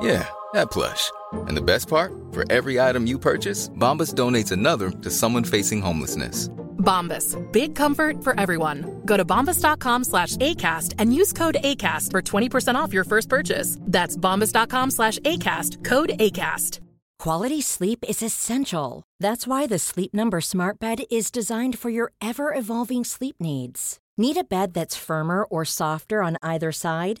[0.00, 1.10] Yeah, that plush.
[1.32, 2.12] And the best part?
[2.32, 6.48] For every item you purchase, Bombas donates another to someone facing homelessness.
[6.78, 7.36] Bombas.
[7.52, 9.02] Big comfort for everyone.
[9.04, 13.78] Go to bombas.com slash ACAST and use code ACAST for 20% off your first purchase.
[13.82, 15.84] That's bombas.com slash ACAST.
[15.84, 16.80] Code ACAST.
[17.18, 19.02] Quality sleep is essential.
[19.20, 23.98] That's why the Sleep Number Smart Bed is designed for your ever evolving sleep needs.
[24.18, 27.20] Need a bed that's firmer or softer on either side?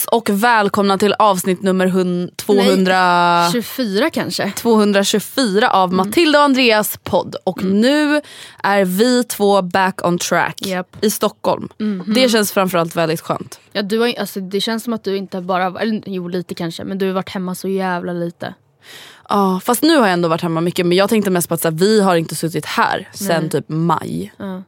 [0.00, 3.50] allesammans och välkomna till avsnitt nummer hun- 200...
[3.52, 4.52] 24 kanske.
[4.56, 7.36] 224 av Matilda och Andreas podd.
[7.44, 8.20] Och nu
[8.62, 10.96] är vi två back on track Japp.
[11.00, 11.68] i Stockholm.
[12.06, 13.60] Det känns framförallt väldigt skönt.
[13.72, 16.84] Ja, du har, alltså, det känns som att du inte bara, eller jo lite kanske,
[16.84, 18.54] men du har varit hemma så jävla lite.
[19.28, 21.64] Ja, fast nu har jag ändå varit hemma mycket men jag tänkte mest på att
[21.64, 24.32] här, vi har inte suttit här sen typ maj.
[24.36, 24.62] Ja.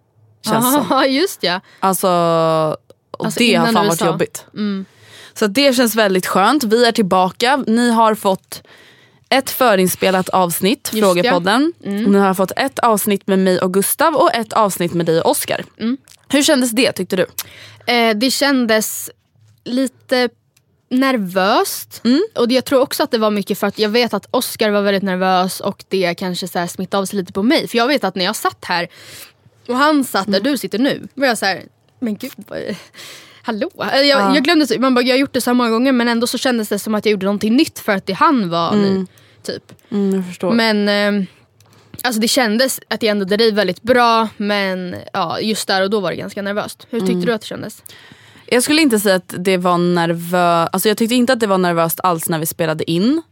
[0.45, 1.05] Känns som.
[1.09, 1.61] Just ja.
[1.81, 2.09] Alltså,
[3.19, 4.47] och Alltså, det har fan varit jobbigt.
[4.55, 4.85] Mm.
[5.35, 6.65] Så det känns väldigt skönt.
[6.65, 7.65] Vi är tillbaka.
[7.67, 8.63] Ni har fått
[9.29, 11.73] ett förinspelat avsnitt, Just Frågepodden.
[11.81, 15.31] Ni har fått ett avsnitt med mig och Gustav och ett avsnitt med dig och
[15.31, 15.65] Oscar.
[15.79, 15.97] Mm.
[16.29, 17.27] Hur kändes det tyckte du?
[17.93, 19.11] Eh, det kändes
[19.65, 20.29] lite
[20.91, 22.01] nervöst.
[22.05, 22.23] Mm.
[22.35, 24.83] Och jag tror också att det var mycket för att jag vet att Oscar var
[24.83, 27.69] väldigt nervös och det kanske så här smittade av sig lite på mig.
[27.69, 28.89] För jag vet att när jag satt här
[29.69, 30.43] och han satt Mm.
[30.43, 31.63] där du sitter nu, var jag så här,
[32.01, 32.59] men gud vad
[33.43, 33.71] Hallå?
[33.81, 34.35] Eh, Jag, Ja.
[34.35, 36.69] jag glömde, man bara, jag har gjort det så många gånger men ändå så kändes
[36.69, 39.07] det som att jag gjorde någonting nytt för att det han var ny.
[39.43, 39.73] Typ.
[39.91, 40.25] Mm.
[40.57, 41.27] Men eh,
[42.03, 46.01] alltså det kändes att jag ändå drev väldigt bra men ja, just där och då
[46.01, 46.87] var det ganska nervöst.
[46.91, 47.83] Hur tyckte du att det kändes?
[48.47, 50.71] Jag skulle inte säga att det var nervöst.
[50.73, 53.23] Alltså jag tyckte inte att det var nervöst alls när vi spelade in.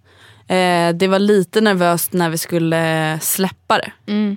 [0.49, 3.93] Eh, det var lite nervöst när vi skulle släppa det.
[4.07, 4.37] Mm.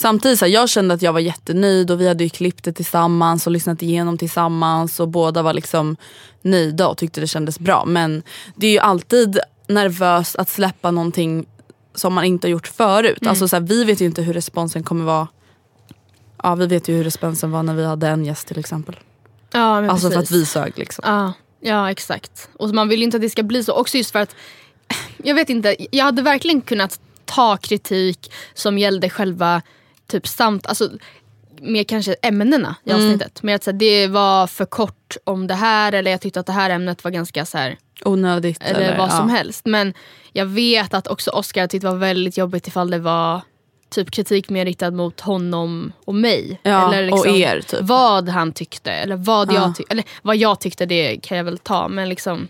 [0.00, 2.72] Samtidigt så här, jag kände att jag var jättenöjd och vi hade ju klippt det
[2.72, 5.96] tillsammans och lyssnat igenom tillsammans och båda var liksom
[6.42, 7.84] nöjda och tyckte det kändes bra.
[7.84, 8.22] Men
[8.56, 9.38] det är ju alltid
[9.68, 11.46] nervöst att släppa någonting
[11.94, 13.18] som man inte har gjort förut.
[13.22, 13.30] Mm.
[13.30, 15.28] Alltså så här, vi vet ju inte hur responsen kommer vara.
[16.42, 18.96] Ja vi vet ju hur responsen var när vi hade en gäst till exempel.
[19.52, 20.36] Ja, men Alltså för att precis.
[20.36, 21.04] vi sög liksom.
[21.06, 22.48] Ja, ja exakt.
[22.52, 23.72] Och man vill ju inte att det ska bli så.
[23.72, 24.34] Också just för att,
[25.16, 29.62] jag vet inte, jag hade verkligen kunnat ta kritik som gällde själva
[30.08, 30.90] typ samt, alltså
[31.60, 33.02] mer kanske ämnena i Mm.
[33.04, 33.42] avsnittet.
[33.42, 36.46] Men att så här, det var för kort om det här eller jag tyckte att
[36.46, 38.62] det här ämnet var ganska så här, Onödigt.
[38.62, 39.36] eller, vad som ja.
[39.36, 39.66] helst.
[39.66, 39.94] Men
[40.32, 43.40] jag vet att också Oscar tyckte det var väldigt jobbigt ifall det var
[43.90, 46.60] typ kritik mer riktad mot honom och mig.
[46.62, 47.80] Ja, eller liksom och er, typ.
[47.82, 49.54] Vad han tyckte eller vad, Ja.
[49.54, 51.88] jag tyckte, eller vad jag tyckte det kan jag väl ta.
[51.88, 52.48] Men, liksom,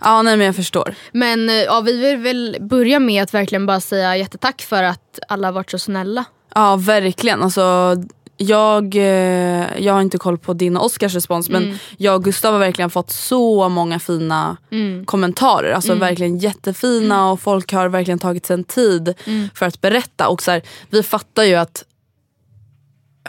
[0.00, 0.94] Ja nej men jag förstår.
[1.12, 5.18] men eh, ja, vi vill väl börja med att verkligen bara säga jättetack för att
[5.28, 6.24] alla har varit så snälla.
[6.54, 7.42] Ja verkligen.
[7.42, 7.96] Alltså,
[8.36, 11.62] jag, eh, jag har inte koll på din och Oscars respons Mm.
[11.68, 15.04] men jag och Gustav har verkligen fått så många fina Mm.
[15.06, 15.72] kommentarer.
[15.72, 19.48] Alltså verkligen jättefina och folk har verkligen tagit sig en tid Mm.
[19.54, 20.28] för att berätta.
[20.28, 21.84] Och så här, vi fattar ju att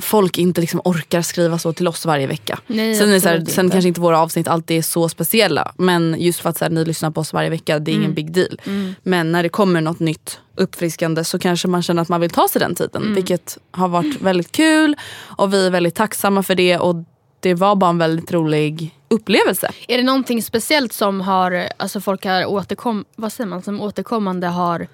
[0.01, 2.59] folk inte liksom orkar skriva så till oss varje vecka.
[2.67, 5.73] Nej, sen är så här, sen kanske inte våra avsnitt alltid är så speciella.
[5.77, 8.03] Men just för att så här, ni lyssnar på oss varje vecka, det är Mm.
[8.03, 8.61] ingen big deal.
[9.03, 12.47] Men när det kommer något nytt uppfriskande så kanske man känner att man vill ta
[12.47, 13.01] sig den tiden.
[13.01, 13.15] Mm.
[13.15, 14.95] Vilket har varit väldigt kul
[15.37, 16.77] och vi är väldigt tacksamma för det.
[16.77, 16.95] Och
[17.39, 19.71] det var bara en väldigt rolig upplevelse.
[19.87, 24.47] Är det någonting speciellt som har, alltså folk har återkom, vad säger man, som återkommande
[24.47, 24.87] har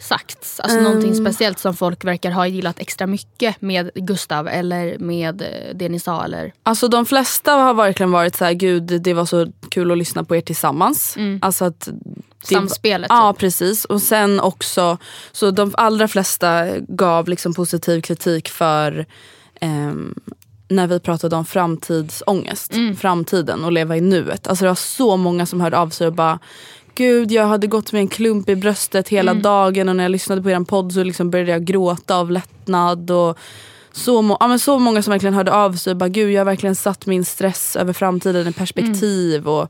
[0.00, 0.60] sagts?
[0.60, 5.48] Alltså någonting speciellt som folk verkar ha gillat extra mycket med Gustav eller med eh,
[5.74, 6.52] det ni sa eller?
[6.62, 10.24] Alltså de flesta har verkligen varit så här, gud det var så kul att lyssna
[10.24, 11.16] på er tillsammans.
[11.42, 11.80] Alltså att
[12.48, 13.40] det- Samspelet, Ja typ.
[13.40, 13.84] precis.
[13.84, 14.98] Och sen också,
[15.32, 19.06] så de allra flesta gav liksom positiv kritik för
[19.60, 20.14] ehm,
[20.68, 22.72] när vi pratade om framtidsångest.
[22.98, 24.46] Framtiden och leva i nuet.
[24.46, 26.38] Alltså det var så många som hörde av sig och bara
[26.94, 30.42] Gud jag hade gått med en klump i bröstet hela dagen och när jag lyssnade
[30.42, 33.10] på er podd så liksom började jag gråta av lättnad.
[33.10, 33.38] Och
[33.92, 36.40] så, må- ja, men så många som verkligen hörde av sig och bara gud jag
[36.40, 39.48] har verkligen satt min stress över framtiden i perspektiv.
[39.48, 39.68] Och,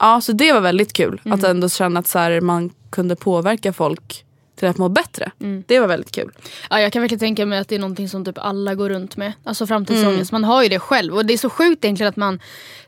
[0.00, 3.72] ja, så det var väldigt kul att ändå känna att så här, man kunde påverka
[3.72, 4.24] folk
[4.56, 5.30] till att må bättre.
[5.66, 6.30] Det var väldigt kul.
[6.70, 9.16] Ja, jag kan verkligen tänka mig att det är någonting som typ alla går runt
[9.16, 9.32] med.
[9.44, 10.32] Alltså framtidsångest.
[10.32, 11.14] Man har ju det själv.
[11.14, 12.40] Och det är så sjukt egentligen att man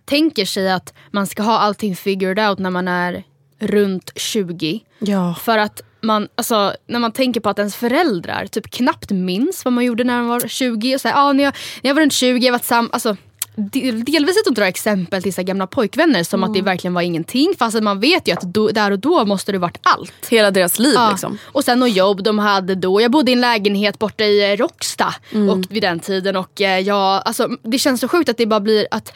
[0.05, 3.23] tänker sig att man ska ha allting figured out när man är
[3.67, 4.81] runt 20.
[4.99, 5.35] Ja.
[5.35, 9.73] För att man, alltså, när man tänker på att ens föräldrar typ knappt minns vad
[9.73, 10.95] man gjorde när man var 20.
[10.95, 13.17] Och så här, ah, när, jag, när jag var runt 20, jag var sam, alltså,
[13.57, 17.55] Delvis att de drar exempel till här gamla pojkvänner som att det verkligen var ingenting.
[17.59, 20.13] Fast man vet ju att då, där och då måste det varit allt.
[20.31, 21.11] Hela deras liv Ja.
[21.11, 21.39] liksom.
[21.45, 23.01] Och sen något jobb de hade då.
[23.01, 25.49] Jag bodde i en lägenhet borta i eh, Råcksta Mm.
[25.49, 26.37] och vid den tiden.
[26.37, 29.13] Och eh, jag, alltså, det känns så sjukt att det bara blir att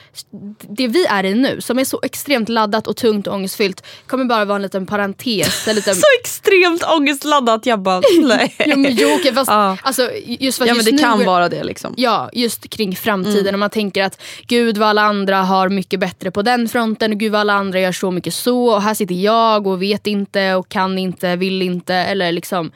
[0.69, 4.25] det vi är i nu som är så extremt laddat och tungt och ångestfyllt kommer
[4.25, 5.69] bara vara en liten parentes.
[5.69, 7.67] En liten, Så extremt ångestladdat.
[7.67, 8.55] Jag bara nej.
[8.59, 9.77] ja, men jo, okej, fast, Ja.
[9.83, 11.95] alltså, just för att Ja men det nu kan vara det liksom.
[11.97, 13.41] Ja, just kring framtiden.
[13.41, 13.55] Mm.
[13.55, 17.13] Och man tänker att gud vad alla andra har mycket bättre på den fronten.
[17.13, 18.75] Och gud vad alla andra gör så mycket så.
[18.75, 21.95] Och här sitter jag och vet inte och kan inte, vill inte.
[21.95, 22.71] Eller liksom,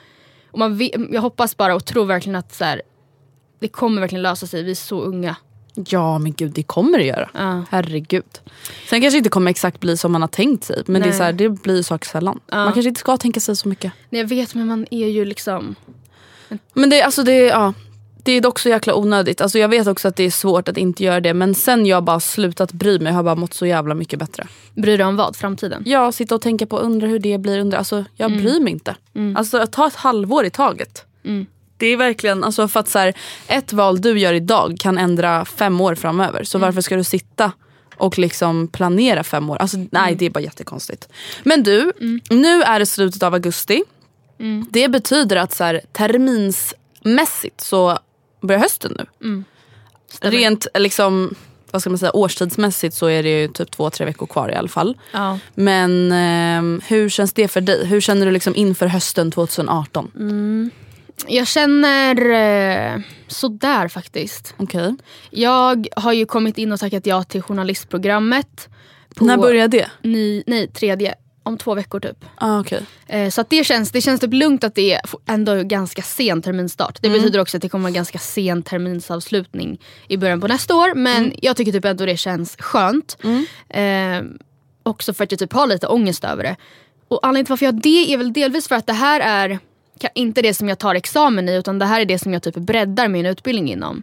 [0.51, 2.83] och man vet, jag hoppas bara och tror verkligen att så här,
[3.61, 4.63] det kommer verkligen lösa sig.
[4.63, 5.37] Vi är så unga.
[5.75, 7.31] Ja men gud det kommer det göra.
[7.35, 7.65] Ja.
[7.71, 8.41] Herregud.
[8.89, 10.83] Sen kanske det inte kommer exakt bli som man har tänkt sig.
[10.87, 12.41] Men det, är så här, det blir saker sällan.
[12.51, 13.93] Man kanske inte ska tänka sig så mycket.
[14.11, 15.75] Nej, jag vet men man är ju liksom...
[16.73, 17.75] Men det, alltså det, ja,
[18.23, 19.41] det är dock så jäkla onödigt.
[19.41, 21.35] Alltså jag vet också att det är svårt att inte göra det.
[21.35, 23.07] Men sen jag bara slutat bry mig.
[23.11, 24.47] Jag har bara mått så jävla mycket bättre.
[24.75, 25.37] Bryr dig om vad?
[25.37, 25.83] Framtiden?
[25.87, 27.59] Jag sitta och tänka på undra hur det blir.
[27.59, 27.79] Undra.
[27.79, 28.43] Alltså jag Mm.
[28.45, 28.97] bryr mig inte.
[29.37, 31.05] Alltså ta ett halvår i taget.
[31.77, 33.15] Det är verkligen, alltså för att så här,
[33.47, 36.35] ett val du gör idag kan ändra fem år framöver.
[36.39, 36.45] Mm.
[36.47, 37.53] Så varför ska du sitta
[37.97, 39.57] och liksom planera fem år?
[39.57, 40.17] Alltså, nej Mm.
[40.17, 41.09] det är bara jättekonstigt.
[41.43, 41.93] Men du,
[42.31, 43.83] nu är det slutet av augusti.
[44.41, 44.67] Mm.
[44.71, 47.99] Det betyder att så här, terminsmässigt så
[48.43, 49.07] börjar hösten nu.
[49.29, 49.45] Mm.
[50.21, 51.35] Rent liksom,
[51.71, 54.55] vad ska man säga, årstidsmässigt så är det ju typ två, tre veckor kvar i
[54.55, 54.99] alla fall.
[55.13, 55.39] Ja.
[55.55, 57.87] Men ehm, hur känns det för dig?
[57.87, 60.71] Hur känner du liksom inför hösten 2018?
[61.27, 62.17] Jag känner
[62.97, 64.55] eh, sådär faktiskt.
[64.57, 64.95] Okej.
[65.31, 68.69] Jag har ju kommit in och tackat ja till journalistprogrammet.
[69.15, 69.87] på- När börjar det?
[70.03, 71.15] Ni, nej, tredje.
[71.43, 72.25] Om två veckor typ.
[72.35, 72.87] Ah, okej.
[73.07, 76.99] Eh, så det, känns, det känns typ lugnt att det är ändå ganska sen terminstart.
[77.03, 80.95] Det betyder också att det kommer vara ganska sen terminsavslutning i början på nästa år.
[80.95, 83.17] Men jag tycker typ ändå det känns skönt.
[83.69, 84.23] Eh,
[84.83, 86.57] också för att jag typ har lite ångest över det.
[87.09, 89.59] Och anledningen till varför jag har det är väl delvis för att det här är
[90.15, 92.55] inte det som jag tar examen i utan det här är det som jag typ
[92.55, 94.03] breddar min utbildning inom.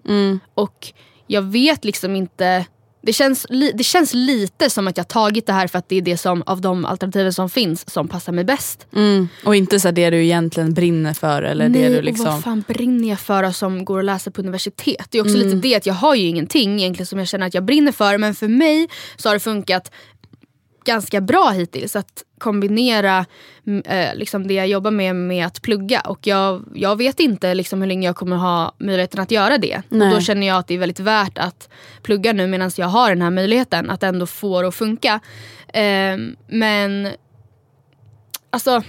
[0.53, 0.93] Och
[1.27, 2.65] jag vet liksom inte
[3.01, 6.01] det känns, det känns lite som att jag tagit det här för att det är
[6.01, 8.87] det som av de alternativen som finns som passar mig bäst.
[8.95, 9.27] Mm.
[9.45, 12.25] Och inte så det du egentligen brinner för eller Nej, det du och liksom...
[12.25, 15.05] vad fan brinner jag för som går att läsa på universitet?
[15.09, 17.53] Det är också lite det att jag har ju ingenting egentligen som jag känner att
[17.53, 19.91] jag brinner för men för mig så har det funkat
[20.89, 23.25] ganska bra hittills att kombinera
[23.67, 26.01] mm, eh, liksom det jag jobbar med med att plugga.
[26.01, 29.81] Och jag, jag vet inte liksom hur länge jag kommer ha möjligheten att göra det.
[29.89, 30.07] Nej.
[30.07, 31.69] Och då känner jag att det är väldigt värt att
[32.01, 35.19] plugga nu medan jag har den här möjligheten att ändå få det att funka.
[35.67, 36.17] Eh,
[36.47, 37.09] men
[38.49, 38.83] alltså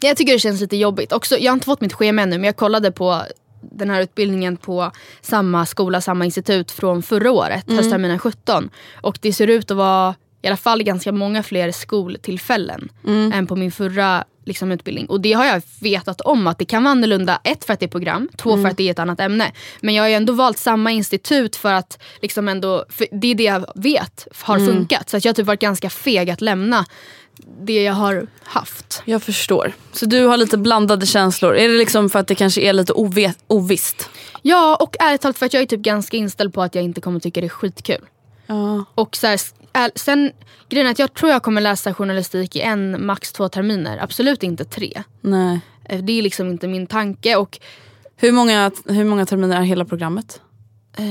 [0.00, 1.12] jag tycker det känns lite jobbigt.
[1.12, 3.22] Också, jag har inte fått mitt schema ännu men jag kollade på
[3.60, 8.70] den här utbildningen på samma skola, samma institut från förra året, höstterminen 17.
[9.02, 12.88] Och det ser ut att vara i alla fall ganska många fler skoltillfällen
[13.32, 15.06] än på min förra liksom, utbildning.
[15.06, 17.40] Och det har jag vetat om att det kan vara annorlunda.
[17.44, 19.52] Ett för att det är program, två för att det är ett annat ämne.
[19.80, 23.42] Men jag har ju ändå valt samma institut för att liksom ändå, det är det
[23.42, 25.10] jag vet har funkat.
[25.10, 26.86] Så att jag har typ varit ganska feg att lämna
[27.60, 29.02] det jag har haft.
[29.04, 29.72] Jag förstår.
[29.92, 31.56] Så du har lite blandade känslor.
[31.56, 34.10] Är det liksom för att det kanske är lite ovet, ovisst?
[34.42, 37.00] Ja och ärligt talat för att jag är typ ganska inställd på att jag inte
[37.00, 38.00] kommer tycka det är skitkul.
[38.46, 38.84] Ja.
[38.94, 39.40] Och så här, är,
[39.94, 40.32] sen,
[40.68, 43.98] grejen är att jag tror jag kommer läsa journalistik i en, max två terminer.
[44.02, 45.02] Absolut inte tre.
[45.20, 45.60] Nej.
[45.84, 47.36] Eh, Det är liksom inte min tanke.
[47.36, 47.58] Och
[48.16, 50.40] Hur många, hur många terminer är hela programmet?
[50.96, 51.04] eh,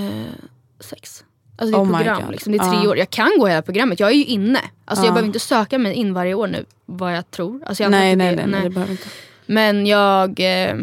[0.79, 1.23] sex.
[1.57, 2.31] Alltså det är Oh program.
[2.31, 2.51] Liksom.
[2.51, 2.89] Det är tre Ja.
[2.89, 2.97] år.
[2.97, 3.99] Jag kan gå hela programmet.
[3.99, 4.59] Jag är ju inne.
[4.85, 5.07] Alltså Ja.
[5.07, 6.65] jag behöver inte söka mig in varje år nu.
[6.85, 7.63] Vad jag tror.
[7.65, 9.07] Alltså jag Nej, nej, inte nej, det- nej, det behöver inte.
[9.45, 10.39] Men jag...
[10.39, 10.75] Eh,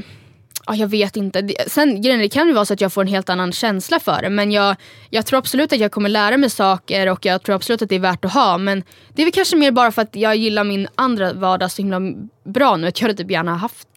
[0.69, 1.49] ja, jag vet inte.
[1.67, 4.23] Sen grejen det kan ju vara så att jag får en helt annan känsla för
[4.23, 4.31] det.
[4.31, 4.77] Men jag,
[5.11, 7.95] jag tror absolut att jag kommer lära mig saker och jag tror absolut att det
[7.95, 8.59] är värt att ha.
[8.59, 8.83] Men
[9.13, 12.01] det är väl kanske mer bara för att jag gillar min andra vardag så himla
[12.45, 12.87] bra nu.
[12.87, 13.89] Att jag hade typ gärna haft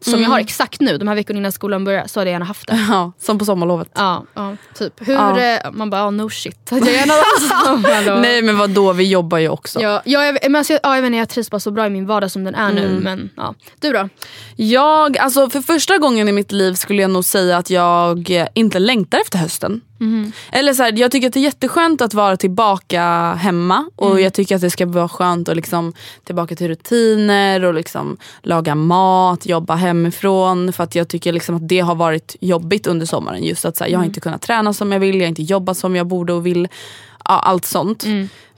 [0.00, 0.22] som Mm.
[0.22, 2.66] jag har exakt nu, de här veckorna innan skolan börjar, så hade jag gärna haft
[2.68, 2.86] det.
[2.90, 3.88] Ja, som på sommarlovet.
[3.94, 4.92] Ja, ja typ.
[5.08, 5.40] Hur, Ja.
[5.40, 6.58] eh, man bara, oh, no shit.
[6.70, 8.22] Jag gärna haft.
[8.22, 9.80] Nej men vad då vi jobbar ju också.
[9.80, 12.06] Ja, ja, jag, men alltså, ja, jag, vet jag trivs bara så bra i min
[12.06, 12.82] vardag som den är Mm.
[12.82, 13.00] nu.
[13.00, 13.54] Men, ja.
[13.80, 14.08] Du då?
[14.56, 18.78] Jag, alltså för första gången i mitt liv skulle jag nog säga att jag inte
[18.78, 19.80] längtar efter hösten.
[20.52, 24.34] Eller så här, jag tycker att det är jätteskönt att vara tillbaka hemma och jag
[24.34, 25.92] tycker att det ska vara skönt att liksom
[26.24, 30.72] tillbaka till rutiner och liksom laga mat, jobba hemifrån.
[30.72, 33.44] För att jag tycker liksom att det har varit jobbigt under sommaren.
[33.44, 35.42] Just att så här, jag har inte kunnat träna som jag vill, jag har inte
[35.42, 36.68] jobbat som jag borde och vill.
[37.24, 38.04] Ja, allt sånt.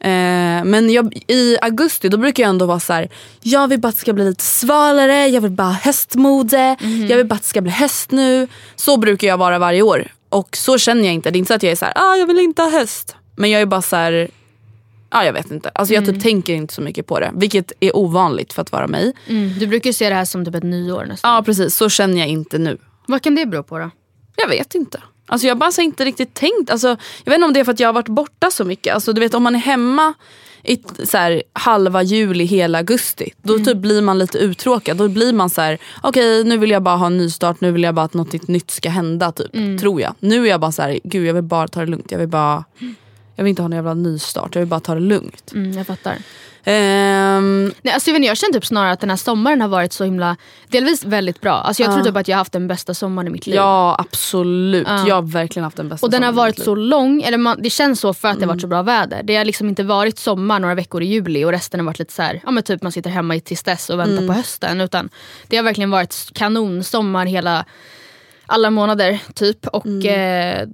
[0.01, 3.09] Eh, men jag, i augusti då brukar jag ändå vara så här.
[3.41, 6.77] jag vill bara att det ska bli lite svalare, jag vill bara ha höstmode,
[7.09, 8.49] jag vill bara att det ska bli höst nu.
[8.77, 10.13] Så brukar jag vara varje år.
[10.33, 11.31] Och så känner jag inte.
[11.31, 13.17] Det är inte så att jag är så här, ah, jag vill inte ha höst.
[13.37, 14.31] Men jag är bara så här,
[15.09, 15.69] ah, jag vet inte.
[15.69, 17.31] Alltså jag typ tänker inte så mycket på det.
[17.35, 19.13] Vilket är ovanligt för att vara mig.
[19.29, 21.35] Mm, du brukar ju se det här som typ ett nyår nästan.
[21.35, 22.79] Ja precis, så känner jag inte nu.
[23.07, 23.91] Vad kan det bero på då?
[24.37, 25.03] Jag vet inte.
[25.27, 26.71] Alltså jag har bara inte riktigt tänkt.
[26.71, 26.89] Alltså,
[27.25, 28.95] jag vet inte om det är för att jag har varit borta så mycket.
[28.95, 30.15] Alltså, du vet om man är hemma
[30.65, 33.33] i så här, halva juli, hela augusti.
[33.43, 34.97] Då typ blir man lite uttråkad.
[34.97, 37.61] Då blir man så här: okej nu vill jag bara ha en nystart.
[37.61, 39.33] Nu vill jag bara att något nytt ska hända.
[39.33, 40.15] Typ, Tror jag.
[40.21, 42.11] Nu är jag bara så här: gud jag vill bara ta det lugnt.
[42.11, 42.65] Jag vill bara
[43.37, 44.55] jag vill inte ha någon jävla nystart.
[44.55, 45.53] Jag vill bara ta det lugnt.
[45.55, 46.19] Mm, jag fattar.
[46.65, 49.93] Ehm, Nej, alltså, jag, inte, jag känner typ snarare att den här sommaren har varit
[49.93, 50.37] så himla,
[50.69, 51.53] delvis väldigt bra.
[51.53, 53.57] Alltså, jag tror typ att jag har haft den bästa sommaren i mitt liv.
[53.57, 54.87] ja absolut.
[54.89, 55.09] Ja.
[55.09, 57.63] Jag har verkligen haft den bästa Och den har sommaren varit så lång, eller man,
[57.63, 59.23] det känns så för att det har varit så bra väder.
[59.23, 62.13] Det har liksom inte varit sommar några veckor i juli och resten har varit lite
[62.13, 64.81] så här, ja men typ man sitter hemma i tristess och väntar på hösten.
[64.81, 65.09] Utan
[65.47, 67.65] det har verkligen varit kanonsommar hela,
[68.47, 69.67] alla månader typ.
[69.67, 70.69] Och eh,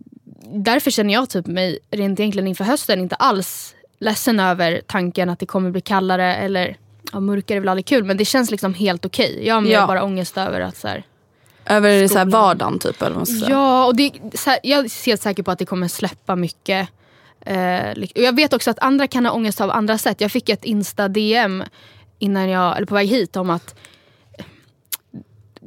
[0.44, 5.38] därför känner jag typ mig rent egentligen inför hösten inte alls ledsen över tanken att
[5.38, 6.76] det kommer bli kallare eller
[7.12, 9.46] ja, mörkare är väl aldrig kul men det känns liksom helt okej.
[9.46, 9.86] Jag har Ja.
[9.86, 11.02] bara ångest över att så här,
[11.70, 13.02] Över så här vardagen typ.
[13.02, 13.28] Eller vad.
[13.48, 14.12] Ja, och det,
[14.46, 16.88] här, jag är helt säker på att det kommer släppa mycket.
[17.40, 20.20] Eh, jag vet också att andra kan ha ångest av andra sätt.
[20.20, 21.64] Jag fick ett Insta-DM
[22.18, 23.74] innan jag, eller på väg hit om att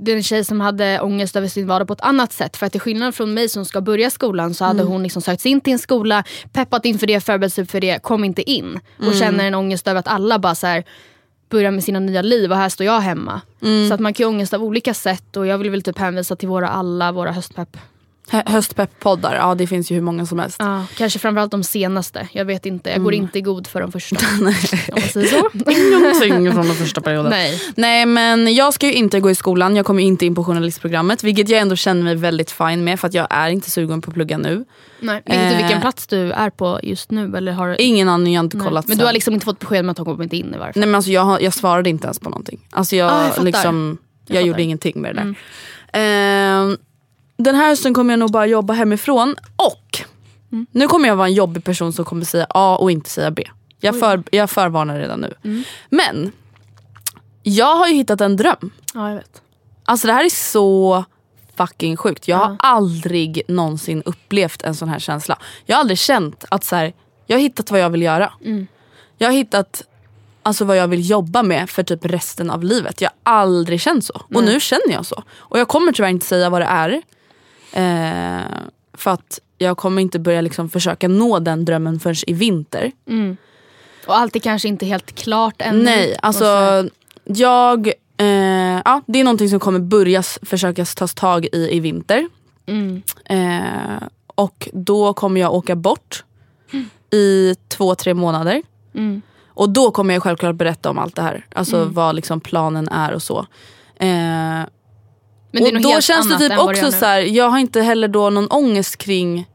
[0.04, 2.58] det är en tjej som hade ångest över sin vardag på ett annat sätt.
[2.58, 5.42] För att till skillnad från mig som ska börja skolan så hade hon liksom sökt
[5.42, 8.80] sig in till en skola, peppat inför det, förberett sig för det, kom inte in.
[8.98, 10.84] Och känner en ångest över att alla bara så här,
[11.50, 13.42] börjar med sina nya liv och här står jag hemma.
[13.90, 16.36] Så att man kan ju ångest av olika sätt och jag vill väl typ hänvisa
[16.36, 17.78] till våra alla våra höstpepp.
[18.32, 20.56] Hö- Höstpepp-poddar, ja det finns ju hur många som helst.
[20.60, 22.28] Ja, kanske framförallt de senaste.
[22.32, 24.16] Jag vet inte, jag går inte i god för de första.
[24.38, 26.26] om man säger så.
[26.26, 27.30] Ingenting från den första perioden.
[27.30, 27.62] Nej.
[27.76, 31.24] Nej men jag ska ju inte gå i skolan, jag kommer inte in på journalistprogrammet.
[31.24, 34.10] Vilket jag ändå känner mig väldigt fine med för att jag är inte sugen på
[34.12, 34.66] att plugga nu.
[35.00, 35.22] Nej.
[35.26, 35.58] Vet du Eh.
[35.58, 37.38] vilken plats du är på just nu?
[37.38, 37.76] Eller har du...
[37.76, 38.68] Ingen aning, jag har inte Nej.
[38.68, 40.58] kollat Men du har liksom inte fått besked om att hon kommer inte in i
[40.58, 40.80] varje fall?
[40.80, 42.60] Nej men alltså jag, jag svarade inte ens på någonting.
[42.72, 43.98] Alltså jag, Ah, jag liksom,
[44.28, 45.36] jag, Jag gjorde ingenting med det där.
[45.94, 46.78] Ehm,
[47.44, 50.02] den här hösten kommer jag nog bara jobba hemifrån och
[50.52, 50.66] Mm.
[50.72, 53.44] nu kommer jag vara en jobbig person som kommer säga A och inte säga B.
[53.80, 55.34] Jag, för, jag förvarnar redan nu.
[55.44, 55.64] Mm.
[55.90, 56.32] Men
[57.44, 58.72] jag har ju hittat en dröm.
[58.94, 59.42] Ja, jag vet.
[59.86, 61.04] Alltså det här är så
[61.56, 62.28] fucking sjukt.
[62.28, 62.56] Jag har Ja.
[62.60, 65.38] aldrig någonsin upplevt en sån här känsla.
[65.66, 66.94] Jag har aldrig känt att så här,
[67.28, 68.34] jag har hittat vad jag vill göra.
[68.46, 68.68] Mm.
[69.18, 69.84] Jag har hittat
[70.44, 73.02] alltså, vad jag vill jobba med för typ resten av livet.
[73.02, 74.22] Jag har aldrig känt så.
[74.36, 75.24] Och nu känner jag så.
[75.38, 77.02] Och jag kommer tyvärr inte säga vad det är.
[77.74, 78.42] Eh,
[78.94, 82.92] för att jag kommer inte börja liksom försöka nå den drömmen förrän i vinter.
[84.08, 85.84] Och allt är kanske inte helt klart ännu.
[85.84, 86.46] Nej, alltså
[87.24, 87.88] jag...
[88.18, 92.28] Eh, ja, det är någonting som kommer börja försöka tas tag i i vinter.
[92.66, 93.02] Mm.
[93.26, 96.24] Eh, och då kommer jag åka bort
[97.12, 98.62] i två, tre månader.
[98.94, 99.22] Mm.
[99.48, 101.46] Och då kommer jag självklart berätta om allt det här.
[101.56, 103.46] Alltså vad liksom planen är och så.
[103.96, 104.62] Eh,
[105.60, 108.98] och då känns det typ också så här, jag har inte heller då någon ångest
[108.98, 109.46] kring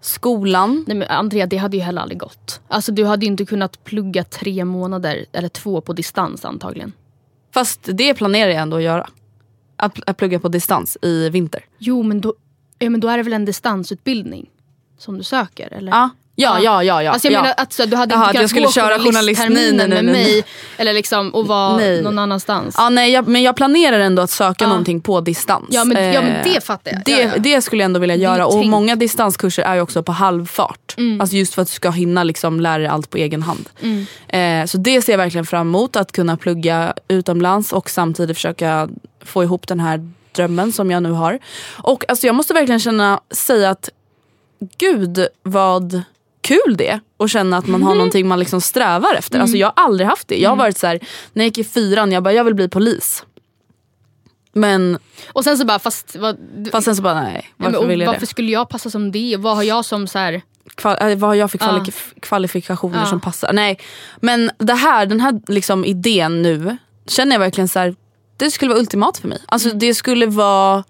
[0.00, 0.84] skolan.
[0.86, 2.60] Nej men Andrea, det hade ju heller aldrig gått.
[2.68, 6.92] Alltså du hade ju inte kunnat plugga tre månader eller två på distans antagligen.
[7.54, 9.10] Fast det planerar jag ändå att göra.
[9.76, 11.64] Att, att plugga på distans i vinter.
[11.78, 12.34] Jo men då,
[12.78, 14.50] ja, men då är det väl en distansutbildning
[14.98, 15.72] som du söker?
[15.72, 15.92] Eller?
[15.92, 17.02] Ja, Ja, ja, ja.
[17.02, 17.40] ja, Alltså jag ja.
[17.42, 20.44] menar att så, du hade att inte jag kunnat skulle gå journalistterminen med mig
[20.76, 22.02] eller liksom, och vara Nej.
[22.02, 22.74] någon annanstans.
[22.78, 24.68] Ja, nej, jag, men jag planerar ändå att söka Ja.
[24.68, 25.66] någonting på distans.
[25.70, 27.00] Ja, men- ja, men Eh, det fattar jag.
[27.04, 28.46] Det, Ja, det skulle jag ändå vilja göra.
[28.46, 30.94] Och många distanskurser är ju också på halvfart.
[30.96, 31.20] Mm.
[31.20, 33.68] Alltså just för att du ska hinna liksom lära dig allt på egen hand.
[34.28, 35.96] Eh, så det ser jag verkligen fram emot.
[35.96, 38.88] Att kunna plugga utomlands och samtidigt försöka
[39.24, 41.38] få ihop den här drömmen som jag nu har.
[41.76, 43.88] Och alltså, jag måste verkligen känna, säga att
[44.78, 46.02] gud vad
[46.44, 49.40] kul det att känna att man har någonting man liksom strävar efter.
[49.40, 50.40] Alltså, jag har aldrig haft det.
[50.40, 51.00] Jag har varit så här,
[51.32, 53.24] när jag gick i fyran, jag bara jag vill bli polis.
[54.52, 54.98] Men
[55.32, 56.36] Och sen så bara, fast vad,
[56.72, 58.26] fast sen så bara nej, Ja, varför men, och vill jag varför det?
[58.26, 59.36] skulle jag passa som det?
[59.38, 60.42] Vad har jag som så här...
[60.74, 62.20] Kval, äh, vad har jag för kvali- Ja.
[62.20, 63.06] kvalifikationer Ja.
[63.06, 63.52] som passar?
[63.52, 63.78] Nej,
[64.20, 67.94] men det här, den här liksom idén nu känner jag verkligen så här,
[68.36, 69.38] det skulle vara ultimat för mig.
[69.46, 69.78] Alltså Mm.
[69.78, 70.84] det skulle vara,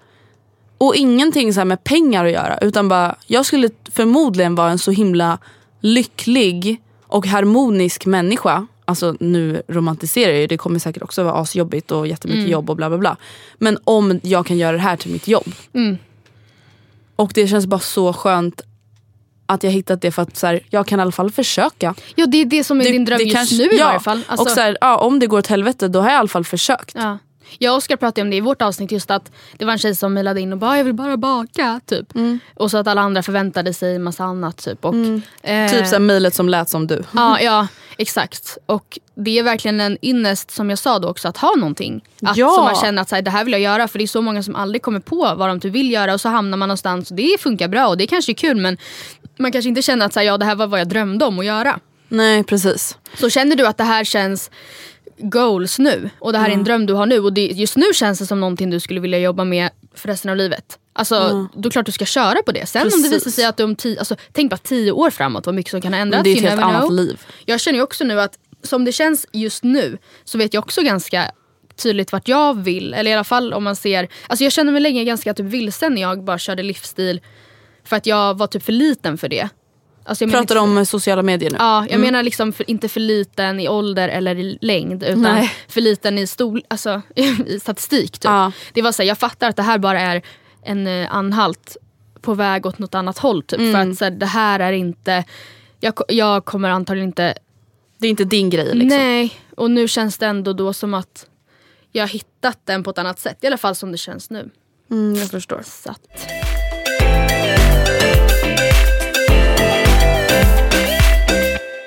[0.78, 4.78] och ingenting så här med pengar att göra utan bara, jag skulle förmodligen vara en
[4.78, 5.38] så himla
[5.80, 8.66] lycklig och harmonisk människa.
[8.84, 12.52] Alltså nu romantiserar jag ju, det kommer säkert också vara asjobbigt och jättemycket Mm.
[12.52, 13.16] jobb och bla bla bla.
[13.58, 15.52] Men om jag kan göra det här till mitt jobb.
[15.72, 15.98] Mm.
[17.16, 18.60] Och det känns bara så skönt
[19.46, 21.94] att jag hittat det för att så här, jag kan i alla fall försöka.
[22.14, 24.20] Ja det är det som är din dröm just kanske- nu i ja, varje fall.
[24.26, 26.28] Alltså, och så här, ja, om det går åt helvete då har jag i alla
[26.28, 26.94] fall försökt.
[26.94, 27.18] ja.
[27.58, 29.94] Jag och Oskar pratade om det i vårt avsnitt just att det var en tjej
[29.96, 32.14] som mejlade in och bara jag vill bara baka typ.
[32.14, 32.38] Mm.
[32.54, 34.84] Och så att alla andra förväntade sig massa annat typ.
[34.84, 34.94] Och,
[35.42, 37.02] eh, Typ så här, mejlet som lät som du.
[37.14, 37.66] Ja, ja
[37.98, 38.58] exakt.
[38.66, 42.04] Och det är verkligen en ynnest som jag sa då också att ha någonting.
[42.22, 42.50] Att, Ja.
[42.50, 44.22] Som man känner att så här, det här vill jag göra för det är så
[44.22, 47.10] många som aldrig kommer på vad de typ vill göra och så hamnar man någonstans
[47.10, 48.76] och det funkar bra och det kanske är kul men
[49.36, 51.38] man kanske inte känner att så här, ja, det här var vad jag drömde om
[51.38, 51.78] att göra.
[52.08, 52.98] Nej precis.
[53.20, 54.50] Så känner du att det här känns
[55.18, 57.86] goals nu och det här är en dröm du har nu och det, just nu
[57.94, 60.78] känns det som någonting du skulle vilja jobba med för resten av livet.
[60.92, 62.66] Alltså då är klart du ska köra på det.
[62.66, 63.12] Sen om det Precis.
[63.12, 65.80] visar sig att du om tio, alltså, tänk bara tio år framåt vad mycket som
[65.80, 66.24] kan ha ändrats.
[66.24, 66.92] Det är ett helt annat know.
[66.92, 67.20] liv.
[67.44, 70.82] Jag känner ju också nu att som det känns just nu så vet jag också
[70.82, 71.30] ganska
[71.82, 72.94] tydligt vart jag vill.
[72.94, 75.94] Eller i alla fall om man ser, alltså jag kände mig länge ganska typ vilsen
[75.94, 77.20] när jag bara körde livsstil
[77.84, 79.48] för att jag var typ för liten för det.
[80.06, 81.56] Alltså menar Pratar inte- om sociala medier nu.
[81.60, 85.52] Ja, jag menar liksom för, inte för liten i ålder eller i längd utan Nej.
[85.68, 87.02] för liten i, stol, alltså,
[87.46, 88.12] i statistik.
[88.12, 88.24] Typ.
[88.24, 88.52] Ja.
[88.72, 90.22] Det var så här, jag fattar att det här bara är
[90.62, 91.76] en eh, anhalt
[92.20, 93.42] på väg åt något annat håll.
[93.42, 93.58] Typ.
[93.72, 95.24] För att så här, det här är inte,
[95.80, 97.34] jag, jag kommer antagligen inte,
[97.98, 98.98] Det är inte din grej liksom.
[98.98, 99.40] nej.
[99.56, 101.26] Och nu känns det ändå då som att
[101.92, 103.38] jag har hittat den på ett annat sätt.
[103.44, 104.50] I alla fall som det känns nu.
[104.90, 105.60] Mm, jag förstår.
[105.64, 106.26] Så att,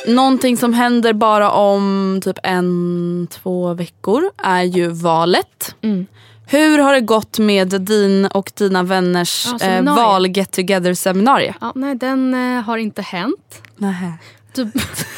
[0.07, 5.75] Någonting som händer bara om typ en, två veckor är ju valet.
[5.81, 6.05] Mm.
[6.49, 11.53] Hur har det gått med din och dina vänners Ja, eh, val get together seminarium?
[11.61, 13.61] ja, nej, den eh, har inte hänt.
[13.77, 14.13] Nej.
[14.53, 14.71] Du,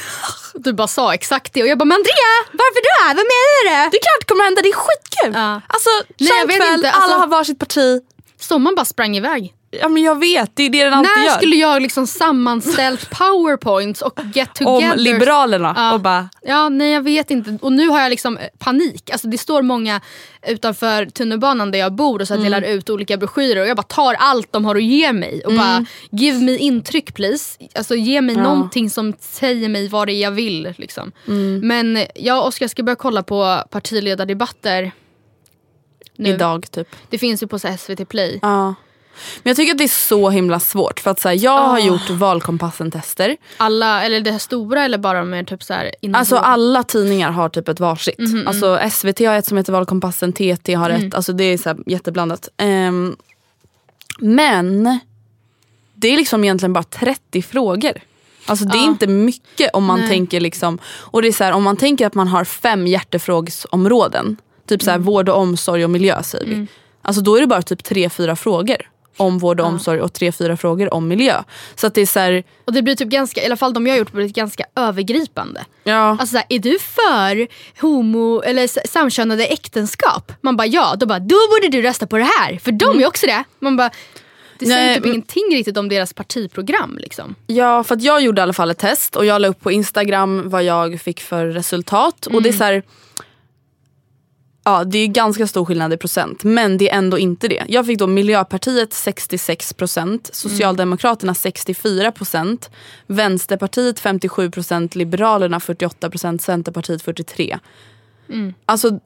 [0.54, 3.08] du bara sa exakt det och jag bara, men Andrea, varför då?
[3.08, 3.90] Vad menar du?
[3.92, 5.34] Det är klart det kommer hända, det är skitkul!
[5.34, 5.62] Ja.
[5.68, 8.02] Alltså, Nej, jag vet kväll, inte, alltså- alla har varsitt parti.
[8.40, 9.54] Sommaren bara sprang iväg.
[9.72, 11.36] Ja men jag vet, det är det den alltid När gör.
[11.38, 15.94] skulle jag liksom sammanställt powerpoints och get Om together Liberalerna Ja.
[15.94, 17.58] och bara Ja, nej jag vet inte.
[17.62, 19.10] Och nu har jag liksom eh, panik.
[19.10, 20.02] Alltså det står många
[20.48, 22.44] utanför tunnelbanan där jag bor och så Mm.
[22.44, 25.54] delar ut olika broschyrer och jag bara tar allt de har att ge mig och
[25.54, 27.58] bara give me intryck please.
[27.76, 28.46] Alltså ge mig Mm.
[28.48, 28.54] Ja.
[28.54, 30.74] någonting som säger mig vad det är jag vill.
[30.78, 31.12] Liksom.
[31.28, 31.68] Mm.
[31.68, 34.92] Men eh, jag och Oskar ska börja kolla på partiledardebatter.
[36.16, 36.30] Nu.
[36.30, 36.88] idag typ.
[37.10, 38.40] Det finns ju på SVT play.
[38.42, 38.76] Ja.
[39.44, 41.76] Men jag tycker att det är så himla svårt för att så här, jag har
[41.76, 41.80] Ah.
[41.80, 43.38] gjort valkompassen-tester.
[43.58, 46.20] Alla, eller det här stora eller bara med typ så här innehåll?
[46.20, 48.20] Alltså alla tidningar har typ ett varsitt.
[48.20, 51.08] Mhm, Alltså SVT har ett som heter Valkompassen, TT har Mm.
[51.08, 51.16] ett.
[51.16, 52.50] Alltså det är så jätteblandat.
[52.58, 53.16] Ehm,
[54.20, 55.00] men
[55.94, 57.92] det är liksom egentligen bara 30 frågor.
[58.46, 58.88] Alltså det är Ja.
[58.88, 60.10] inte mycket om man Nej.
[60.10, 64.38] tänker liksom, och det är så här, om man tänker att man har fem hjärtefrågsområden.
[64.68, 65.06] Typ så här, Mm.
[65.06, 66.68] vård och omsorg och miljö säger vi.
[67.02, 68.78] Alltså då är det bara typ tre, fyra frågor
[69.20, 71.44] om vård och omsorg och tre, fyra frågor om miljö.
[71.76, 73.88] Så att det är så här, Och det blir typ ganska, i alla fall de
[73.88, 75.66] jag har gjort, blir ganska övergripande.
[75.84, 76.10] ja.
[76.10, 77.48] Alltså såhär, är du för
[77.82, 80.32] homo eller samkönade äktenskap?
[80.42, 83.08] Man bara ja, då bara då borde du rösta på det här för de är
[83.08, 83.44] också det.
[83.60, 83.90] Man bara
[84.60, 87.36] det säger Nej, typ ingenting riktigt om deras partiprogram liksom.
[87.48, 89.72] Ja, för att jag gjorde i alla fall ett test och jag la upp på
[89.72, 92.26] Instagram vad jag fick för resultat.
[92.26, 92.84] Och det är så här,
[94.70, 97.66] Ja, det är ganska stor skillnad i procent, men det är ändå inte det.
[97.68, 102.70] Jag fick då Miljöpartiet 66%, Socialdemokraterna 64%,
[103.08, 107.60] Vänsterpartiet 57%, Liberalerna 48%, Centerpartiet 43%.
[108.66, 109.00] Alltså,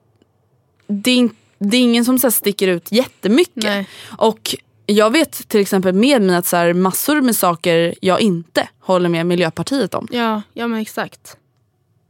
[0.88, 3.64] det är, det är ingen som så sticker ut jättemycket.
[3.64, 3.88] Nej.
[4.18, 8.70] Och jag vet till exempel med mig att så här, massor med saker jag inte
[8.80, 10.08] håller med Miljöpartiet om.
[10.12, 11.38] Ja, ja men exakt.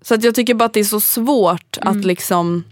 [0.01, 2.63] Så att jag tycker bara att det är så svårt att liksom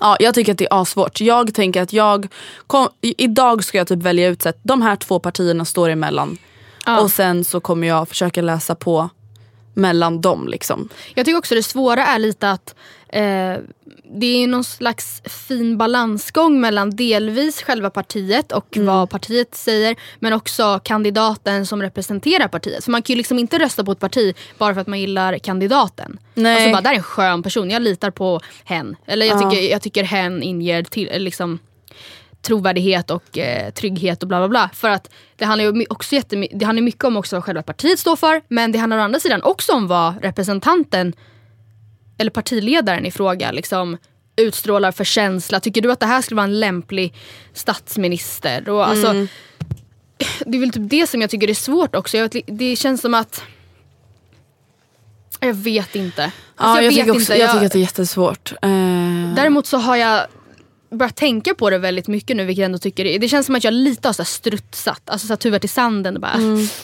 [0.00, 1.20] Ja, jag tycker att det är asvårt.
[1.20, 2.28] Jag tänker att jag,
[2.66, 6.38] kom, idag ska jag typ välja ut att de här två partierna står emellan.
[6.86, 7.00] Ja.
[7.00, 9.10] Och sen så kommer jag försöka läsa på
[9.74, 10.88] mellan dem liksom.
[11.14, 12.74] Jag tycker också det svåra är lite att
[13.08, 13.56] eh,
[14.20, 18.86] det är någon slags fin balansgång mellan delvis själva partiet och Mm.
[18.86, 22.84] vad partiet säger men också kandidaten som representerar partiet.
[22.84, 25.38] För man kan ju liksom inte rösta på ett parti bara för att man gillar
[25.38, 26.18] kandidaten.
[26.34, 26.54] Nej.
[26.56, 28.96] Alltså bara, där är en skön person, jag litar på hen.
[29.06, 29.50] Eller jag, Ja.
[29.50, 31.58] tycker, jag tycker hen inger till, liksom,
[32.44, 34.70] trovärdighet och eh, trygghet och bla bla bla.
[34.74, 37.98] För att det handlar ju också jättemy- det handlar mycket om också vad själva partiet
[37.98, 41.12] står för men det handlar å andra sidan också om vad representanten
[42.18, 43.96] eller partiledaren i fråga liksom
[44.36, 45.60] utstrålar för känsla.
[45.60, 47.14] Tycker du att det här skulle vara en lämplig
[47.52, 48.68] statsminister?
[48.68, 49.28] Och alltså, Mm.
[50.46, 52.16] Det är väl typ det som jag tycker är svårt också.
[52.16, 53.42] Jag, det känns som att
[55.40, 56.22] jag vet inte.
[56.56, 57.42] Alltså, Ja, jag, tycker vet också, inte.
[57.42, 58.52] jag tycker att det är jättesvårt.
[58.62, 58.68] Eh,
[59.36, 60.26] Däremot så har jag
[60.94, 63.54] börjat tänka på det väldigt mycket nu vilket jag ändå tycker är- Det känns som
[63.54, 66.14] att jag lite har så strutsat, alltså så här huvudet i sanden.
[66.14, 66.36] och Bara,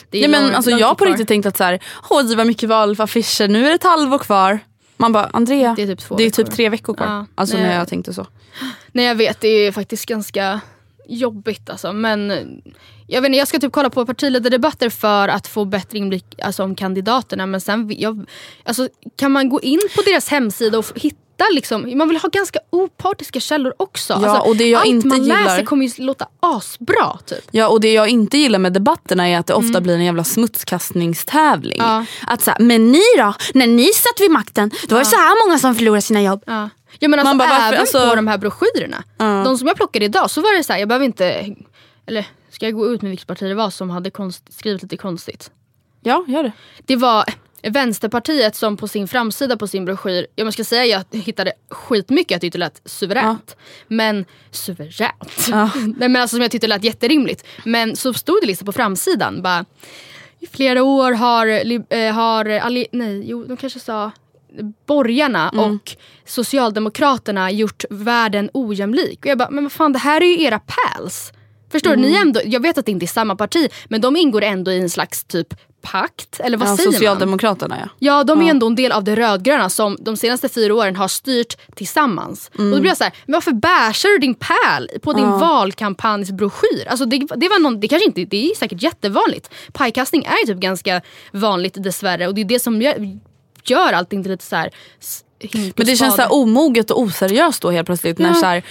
[0.09, 1.79] det är ja, men långt- alltså, långt jag har på riktigt tänkt att så här,
[2.09, 4.59] Åh, det var mycket valaffischer, nu är det ett halvår kvar.
[4.97, 7.07] Man bara, Andrea, Det är typ två det är typ tre veckor kvar.
[7.07, 7.65] Ja, alltså nej.
[7.65, 8.27] när jag tänkte så.
[8.91, 10.59] Nej jag vet, det är faktiskt ganska
[11.07, 11.93] jobbigt alltså.
[11.93, 12.29] Men
[13.07, 16.63] jag vet inte, jag ska typ kolla på partiledardebatter för att få bättre inblick alltså,
[16.63, 17.45] om kandidaterna.
[17.45, 18.25] Men sen jag,
[18.65, 21.01] alltså, kan man gå in på deras hemsida och f-
[21.41, 24.13] hitta Liksom, man vill ha ganska opartiska källor också.
[24.13, 27.17] Ja, alltså, och det jag allt inte man gillar- läser kommer ju låta asbra.
[27.25, 27.43] Typ.
[27.51, 30.23] Ja och det jag inte gillar med debatterna är att det ofta blir en jävla
[30.23, 31.79] smutskastningstävling.
[31.79, 31.91] Mm.
[31.91, 32.05] Ja.
[32.33, 33.33] Att så här, men ni då?
[33.53, 36.43] När ni satt vid makten, då var det så här många som förlorade sina jobb.
[36.47, 36.69] Ja.
[36.99, 39.03] Ja men alltså Man bara, även alltså- på de här broschyrerna.
[39.45, 41.55] De som jag plockade idag så var det så här, jag behöver inte,
[42.07, 44.97] eller ska jag gå ut med vilket parti det var som hade konst, skrivit lite
[44.97, 45.51] konstigt.
[46.03, 46.51] Ja, gör det.
[46.85, 47.25] Det var
[47.63, 52.41] Vänsterpartiet som på sin framsida på sin broschyr, jag ska säga jag hittade skitmycket jag
[52.41, 53.55] tyckte lät suveränt.
[53.87, 55.47] Men suveränt?
[55.97, 57.45] Nej men alltså som jag tyckte lät jätterimligt.
[57.65, 59.65] Men så stod det liksom på framsidan bara
[60.39, 61.47] i flera år har,
[61.93, 64.11] eh, har alli- nej, jo, de kanske sa
[64.85, 65.91] borgarna och
[66.25, 69.19] Socialdemokraterna gjort världen ojämlik.
[69.19, 71.33] Och jag bara, men vad fan det här är ju era pals.
[71.71, 72.01] Förstår du?
[72.01, 74.71] Ni är ändå, jag vet att det inte är samma parti men de ingår ändå
[74.71, 76.39] i en slags typ pakt.
[76.39, 76.93] Eller vad Ja, säger man?
[76.93, 77.89] Socialdemokraterna ja.
[77.99, 81.07] Ja, de är ändå en del av det rödgröna som de senaste fyra åren har
[81.07, 82.51] styrt tillsammans.
[82.53, 86.87] Och då blir jag så här, men varför bashar du din pärl på din valkampanjsbroschyr?
[86.87, 89.49] Alltså det, det, var någon, det, kanske inte, det är säkert jättevanligt.
[89.73, 93.19] Pajkastning är ju typ ganska vanligt dessvärre och det är det som gör,
[93.63, 94.69] gör allting till lite så här
[95.75, 98.17] Men det känns så här omoget och oseriöst då helt plötsligt.
[98.17, 98.63] När så här,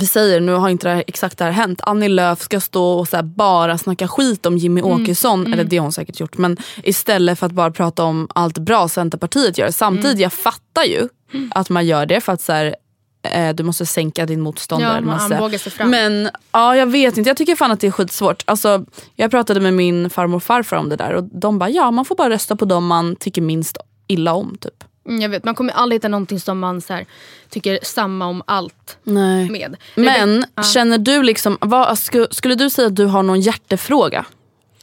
[0.00, 2.84] vi säger, nu har inte det här, exakt det här hänt, Annie Lööf ska stå
[2.92, 4.92] och så bara snacka skit om Jimmy Mm.
[5.02, 8.58] Åkesson, eller det har hon säkert gjort, men istället för att bara prata om allt
[8.58, 9.70] bra Centerpartiet gör.
[9.70, 10.20] Samtidigt, Mm.
[10.22, 11.08] jag fattar ju
[11.50, 12.76] att man gör det för att så här,
[13.22, 14.94] eh, du måste sänka din motståndare.
[14.94, 15.90] Ja, man armbågar sig fram.
[15.90, 18.42] Men ja, jag vet inte, jag tycker fan att det är skitsvårt.
[18.46, 18.84] Alltså,
[19.16, 22.04] jag pratade med min farmor och farfar om det där och de bara, ja man
[22.04, 24.56] får bara rösta på dem man tycker minst illa om.
[24.60, 24.84] typ.
[25.08, 27.06] Mm, jag vet, man kommer aldrig hitta någonting som man så här,
[27.48, 29.50] tycker samma om allt Nej.
[29.50, 29.76] med.
[29.94, 30.62] Men Ja.
[30.62, 34.24] känner du liksom, vad, skulle, skulle du säga att du har någon hjärtefråga?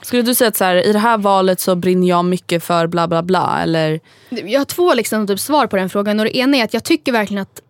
[0.02, 2.88] Skulle du säga att så här, i det här valet så brinner jag mycket för
[2.88, 4.00] bla bla bla eller?
[4.30, 6.20] Jag har två liksom typ svar på den frågan.
[6.20, 7.62] Och det ena är att jag tycker verkligen att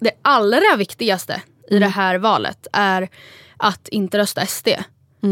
[0.00, 3.08] det allra viktigaste i det här valet är
[3.56, 4.68] att inte rösta SD.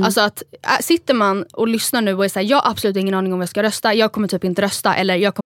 [0.04, 3.14] Alltså att äh, sitter man och lyssnar nu och är såhär, jag har absolut ingen
[3.14, 5.45] aning om vad jag ska rösta, jag kommer typ inte rösta eller jag kommer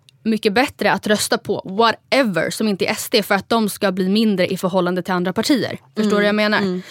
[0.23, 4.09] mycket bättre att rösta på whatever som inte är SD för att de ska bli
[4.09, 5.77] mindre i förhållande till andra partier.
[5.95, 6.81] Förstår du vad jag menar?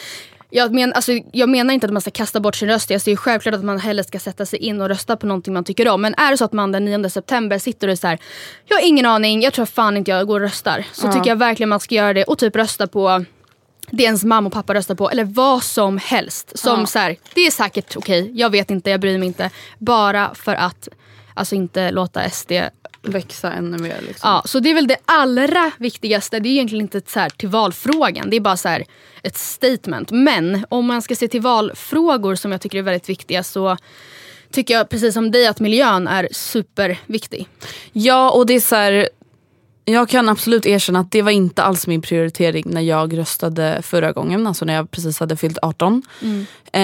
[0.53, 2.91] Jag, men, alltså, jag menar inte att man ska kasta bort sin röst.
[2.91, 5.55] Jag ser ju självklart att man hellre ska sätta sig in och rösta på någonting
[5.55, 6.03] man tycker om.
[6.03, 8.19] Men är det så att man den 9 september sitter och är så här,
[8.67, 10.85] jag har ingen aning, jag tror fan inte jag går och röstar.
[10.93, 13.25] Så tycker jag verkligen man ska göra det och typ rösta på
[13.91, 16.59] det ens mamma och pappa röstar på eller vad som helst.
[16.59, 19.51] Som så här, det är säkert okej, jag vet inte, jag bryr mig inte.
[19.79, 20.89] Bara för att
[21.35, 22.53] alltså inte låta SD
[23.03, 24.01] Växa ännu mer.
[24.01, 24.31] Liksom.
[24.31, 26.41] Ja, så det är väl det allra viktigaste.
[26.41, 28.31] Det är egentligen inte så här till valfrågan.
[28.31, 28.85] Det är bara så här
[29.23, 30.11] ett statement.
[30.11, 33.77] Men om man ska se till valfrågor som jag tycker är väldigt viktiga så
[34.51, 37.49] tycker jag precis som dig att miljön är superviktig.
[37.93, 39.09] Ja och det är så här,
[39.85, 44.13] jag kan absolut erkänna att det var inte alls min prioritering när jag röstade förra
[44.13, 46.03] gången, alltså när jag precis hade fyllt 18.
[46.73, 46.81] Eh,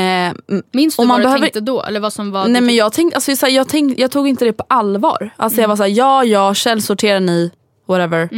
[0.72, 1.82] Minns du Och man vad du behöver- tänkte då?
[1.82, 4.28] Eller vad som var nej men jag, tänkte, alltså, så här, jag, tänkte, jag tog
[4.28, 5.30] inte det på allvar.
[5.36, 7.50] Alltså, Jag var såhär, ja ja källsorterar ni,
[7.88, 8.28] whatever.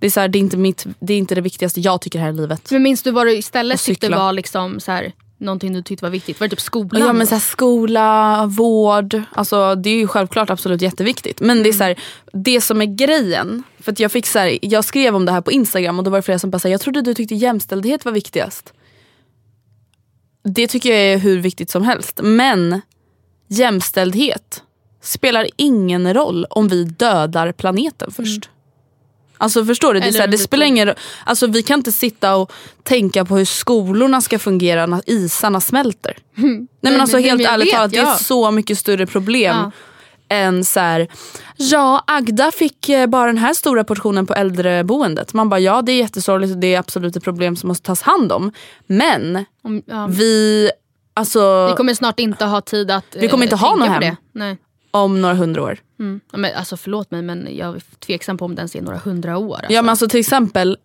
[0.00, 2.18] Det, är så här, det, är inte mitt, det är inte det viktigaste jag tycker
[2.18, 2.70] här i livet.
[2.70, 6.10] Men minns du vad du istället tyckte var liksom så här, någonting du tyckte var
[6.10, 6.40] viktigt?
[6.40, 7.02] Var det typ skolan?
[7.02, 11.40] Ja men så här, skola, vård, alltså, det är ju självklart absolut jätteviktigt.
[11.40, 11.98] Men det är så här,
[12.32, 15.52] det som är grejen, för jag, fick så här, jag skrev om det här på
[15.52, 18.12] Instagram och då var det flera som bara sa jag trodde du tyckte jämställdhet var
[18.12, 18.72] viktigast.
[20.44, 22.20] Det tycker jag är hur viktigt som helst.
[22.22, 22.80] Men
[23.48, 24.62] jämställdhet
[25.00, 28.50] spelar ingen roll om vi dödar planeten först.
[29.38, 30.00] Alltså förstår du?
[30.00, 33.36] Det, är så här, det spelar ingen alltså, Vi kan inte sitta och tänka på
[33.36, 36.16] hur skolorna ska fungera när isarna smälter.
[36.34, 38.14] Nej men Nej, alltså men- helt men ärligt vet, talat, det är ja.
[38.16, 39.70] så mycket större problem Ja.
[40.36, 41.08] än så här,
[41.56, 45.34] ja Agda fick eh, bara den här stora portionen på äldreboendet.
[45.34, 48.02] Man bara ja det är jättesorgligt och det är absolut ett problem som måste tas
[48.02, 48.52] hand om.
[48.86, 50.06] Men Om, ja.
[50.10, 50.70] vi,
[51.14, 54.00] alltså Vi kommer snart inte ha tid att Vi kommer eh, inte ha något hem.
[54.00, 54.16] det.
[54.32, 54.58] Nej.
[54.90, 55.78] Om några hundra år.
[56.00, 56.20] Mm.
[56.32, 59.38] Ja, Men, alltså, förlåt mig men jag är tveksam på om den är några hundra
[59.38, 59.56] år.
[59.56, 59.72] Alltså.
[59.72, 60.78] Ja men alltså till exempel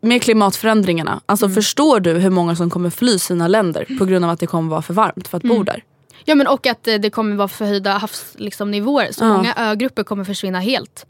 [0.00, 1.20] med klimatförändringarna.
[1.26, 1.54] Alltså Mm.
[1.54, 4.70] förstår du hur många som kommer fly sina länder på grund av att det kommer
[4.70, 5.56] vara för varmt för att Mm.
[5.56, 5.84] bo där?
[6.24, 9.08] Ja men och att eh, det kommer vara förhöjda havsnivåer liksom, nivåer.
[9.12, 9.32] så Ja.
[9.36, 11.06] många ögrupper kommer försvinna helt.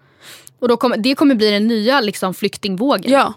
[0.58, 3.12] Och då kommer, det kommer bli den nya liksom, flyktingvågen.
[3.12, 3.34] Ja.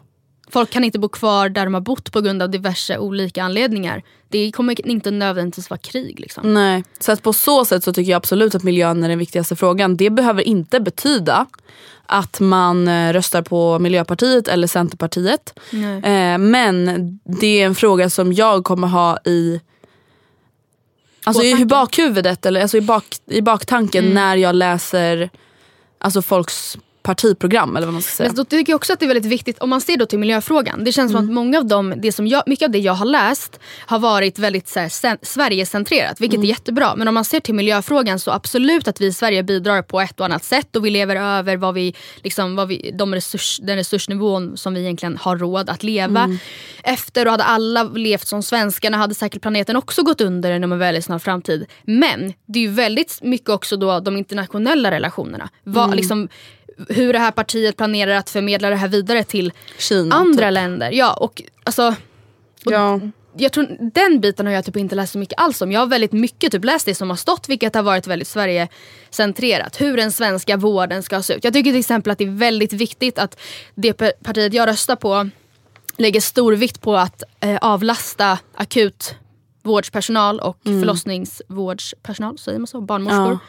[0.53, 4.03] Folk kan inte bo kvar där de har bott på grund av diverse olika anledningar.
[4.29, 6.19] Det kommer inte nödvändigtvis vara krig.
[6.19, 6.53] Liksom.
[6.53, 9.55] Nej, så att på så sätt så tycker jag absolut att miljön är den viktigaste
[9.55, 9.97] frågan.
[9.97, 11.45] Det behöver inte betyda
[12.05, 15.59] att man eh, röstar på Miljöpartiet eller Centerpartiet.
[16.03, 19.61] Eh, men det är en fråga som jag kommer ha i
[21.25, 24.15] Alltså i bakhuvudet eller alltså i, bak, i baktanken Mm.
[24.15, 25.29] när jag läser
[25.97, 28.29] alltså folks partiprogram eller vad man ska säga.
[28.29, 30.19] Men då tycker jag också att det är väldigt viktigt, om man ser då till
[30.19, 30.83] miljöfrågan.
[30.83, 31.29] Det känns som Mm.
[31.29, 34.39] att många av dem, det som jag, mycket av det jag har läst har varit
[34.39, 36.43] väldigt så här, Sverigecentrerat, vilket Mm.
[36.45, 36.95] är jättebra.
[36.95, 40.19] Men om man ser till miljöfrågan så absolut att vi i Sverige bidrar på ett
[40.19, 43.75] och annat sätt och vi lever över vad vi, liksom, vad vi, de resurs, den
[43.75, 46.37] resursnivån som vi egentligen har råd att leva Mm.
[46.83, 47.25] efter.
[47.25, 51.05] Och hade alla levt som svenskarna hade säkert planeten också gått under inom en väldigt
[51.05, 51.65] snar framtid.
[51.83, 55.49] Men det är ju väldigt mycket också då de internationella relationerna.
[55.63, 55.97] Vad, Mm.
[55.97, 56.29] liksom,
[56.89, 60.53] hur det här partiet planerar att förmedla det här vidare till Kina, andra typ.
[60.53, 60.91] länder.
[60.91, 61.95] Ja, och alltså,
[62.65, 62.99] Ja.
[63.37, 65.71] jag tror, den biten har jag typ inte läst så mycket alls om.
[65.71, 69.81] Jag har väldigt mycket typ läst det som har stått vilket har varit väldigt Sverigecentrerat.
[69.81, 71.43] Hur den svenska vården ska se ut.
[71.43, 73.39] Jag tycker till exempel att det är väldigt viktigt att
[73.75, 75.29] det pa- partiet jag röstar på
[75.97, 79.15] lägger stor vikt på att eh, avlasta akut
[79.63, 82.81] vårdspersonal och förlossningsvårdspersonal, säger man så?
[82.81, 83.39] Barnmorskor.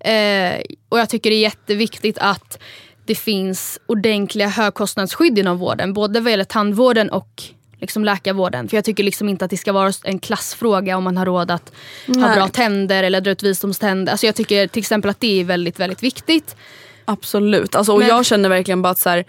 [0.00, 2.58] Eh, och jag tycker det är jätteviktigt att
[3.04, 5.92] det finns ordentliga högkostnadsskydd inom vården.
[5.92, 7.42] Både vad gäller tandvården och
[7.78, 8.68] liksom läkarvården.
[8.68, 11.50] För jag tycker liksom inte att det ska vara en klassfråga om man har råd
[11.50, 11.72] att
[12.06, 12.36] ha Nej.
[12.36, 14.12] bra tänder eller dra ut visdomständer.
[14.12, 16.56] Alltså jag tycker till exempel att det är väldigt, väldigt viktigt.
[17.04, 17.74] Absolut.
[17.74, 19.24] Alltså, och Men- Jag känner verkligen bara att så här,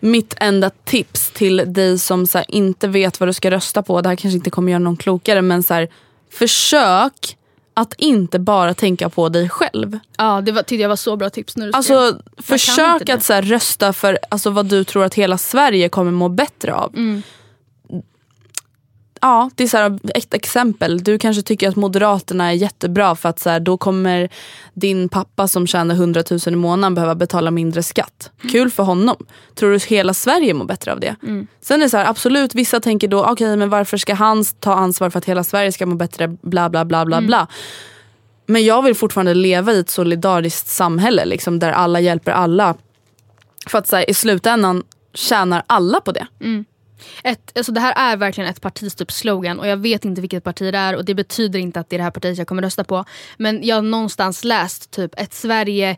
[0.00, 4.00] mitt enda tips till dig som så här, inte vet vad du ska rösta på,
[4.00, 5.88] det här kanske inte kommer göra någon klokare men så här,
[6.32, 7.36] försök
[7.74, 9.98] att inte bara tänka på dig själv.
[10.16, 11.56] Ja, det var, tyckte jag var så bra tips.
[11.56, 11.72] när du.
[11.72, 16.10] Alltså försök att så här, rösta för alltså, vad du tror att hela Sverige kommer
[16.10, 16.94] må bättre av.
[16.96, 17.22] Mm.
[19.20, 20.98] Ja, det är så här, ett exempel.
[20.98, 24.28] Du kanske tycker att Moderaterna är jättebra för att så här, då kommer
[24.74, 28.30] din pappa som tjänar 100 000 i månaden behöva betala mindre skatt.
[28.52, 29.16] Kul för honom.
[29.54, 31.16] Tror du hela Sverige mår bättre av det?
[31.60, 34.74] Sen är det så här, absolut, vissa tänker då okej men varför ska han ta
[34.74, 36.28] ansvar för att hela Sverige ska må bättre?
[36.28, 37.46] Bla bla bla bla bla.
[38.46, 42.74] Men jag vill fortfarande leva i ett solidariskt samhälle liksom, där alla hjälper alla.
[43.66, 44.82] För att så här, i slutändan
[45.14, 46.26] tjänar alla på det.
[47.24, 50.44] Ett, alltså det här är verkligen ett partis typ slogan och jag vet inte vilket
[50.44, 52.62] parti det är och det betyder inte att det är det här partiet jag kommer
[52.62, 53.04] rösta på.
[53.36, 55.96] Men jag har någonstans läst typ ett Sverige,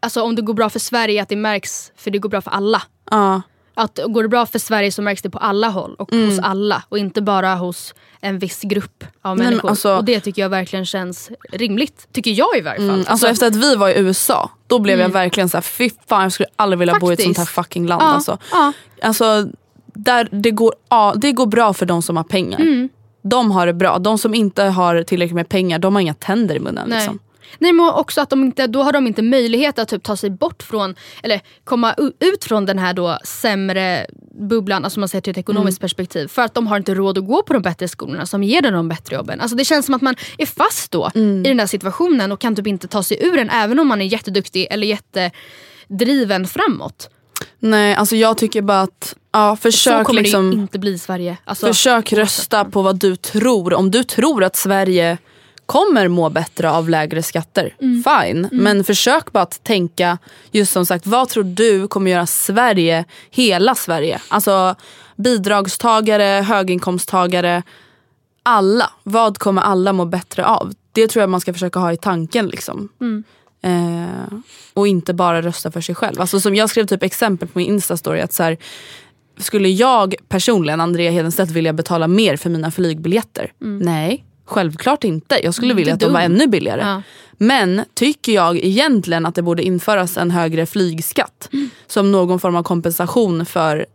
[0.00, 2.50] alltså om det går bra för Sverige att det märks för det går bra för
[2.50, 2.82] alla.
[3.10, 3.42] Ja.
[3.74, 6.82] Att går det bra för Sverige så märks det på alla håll och hos alla
[6.88, 9.68] och inte bara hos en viss grupp av men människor.
[9.70, 12.08] alltså- och det tycker jag verkligen känns rimligt.
[12.12, 12.88] Tycker jag i varje fall.
[12.90, 15.90] Mm, alltså efter att vi var i USA, då blev jag verkligen så här: fy
[16.08, 17.54] fan jag skulle aldrig vilja bo i ett sånt här Faktiskt.
[17.54, 18.02] fucking land.
[18.02, 18.38] Ja, Alltså.
[18.50, 18.72] ja.
[19.02, 19.46] Alltså,
[19.94, 22.60] där det, går, ja, det går bra för de som har pengar.
[22.60, 22.88] Mm.
[23.22, 23.98] De har det bra.
[23.98, 26.88] De som inte har tillräckligt med pengar, de har inga tänder i munnen.
[26.88, 26.98] Nej.
[26.98, 27.18] Liksom.
[27.58, 30.30] Nej men också att de inte, då har de inte möjlighet att typ ta sig
[30.30, 34.06] bort från, eller komma ut från den här då sämre
[34.40, 36.28] bubblan, alltså man säger till ett ekonomiskt perspektiv.
[36.28, 38.72] För att de har inte råd att gå på de bättre skolorna som ger dem
[38.72, 39.40] de bättre jobben.
[39.40, 42.56] Alltså det känns som att man är fast då i den där situationen och kan
[42.56, 47.10] typ inte ta sig ur den även om man är jätteduktig eller jättedriven framåt.
[47.58, 50.50] Nej, alltså jag tycker bara att, ja, Så försök kommer liksom...
[50.50, 51.36] det inte bli i Sverige.
[51.44, 53.74] Alltså, Försök rösta på vad du tror.
[53.74, 55.18] Om du tror att Sverige
[55.66, 58.02] kommer må bättre av lägre skatter, Mm.
[58.04, 58.48] fine.
[58.52, 60.18] Men försök bara att tänka,
[60.52, 64.20] just som sagt, vad tror du kommer göra Sverige, hela Sverige?
[64.28, 64.74] Alltså
[65.16, 67.62] bidragstagare, höginkomsttagare,
[68.42, 68.90] alla.
[69.02, 70.72] Vad kommer alla må bättre av?
[70.92, 72.46] Det tror jag man ska försöka ha i tanken.
[72.48, 72.88] liksom.
[73.00, 73.24] Mm.
[73.62, 74.38] Eh,
[74.74, 76.20] och inte bara rösta för sig själv.
[76.20, 78.20] Alltså som jag skrev typ exempel på min instastory.
[78.20, 78.56] Att så här,
[79.38, 83.52] skulle jag personligen, Andrea Hedenstedt, vilja betala mer för mina flygbiljetter?
[83.58, 85.40] Nej, självklart inte.
[85.44, 86.80] Jag skulle Mm, vilja att de var ännu billigare.
[86.80, 87.02] Ja.
[87.38, 91.48] Men tycker jag egentligen att det borde införas en högre flygskatt
[91.86, 93.86] som någon form av kompensation för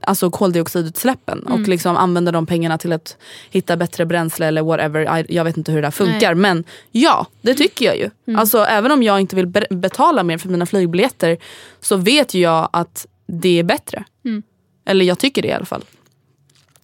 [0.00, 1.52] alltså koldioxidutsläppen Mm.
[1.62, 3.16] och liksom använda de pengarna till att
[3.50, 5.26] hitta bättre bränsle eller whatever.
[5.28, 8.10] Jag vet inte hur det där funkar men ja, det tycker jag ju.
[8.26, 8.40] Mm.
[8.40, 11.38] Alltså även om jag inte vill be- betala mer för mina flygbiljetter
[11.80, 14.04] så vet jag att det är bättre.
[14.24, 14.42] Mm.
[14.84, 15.84] Eller jag tycker det i alla fall.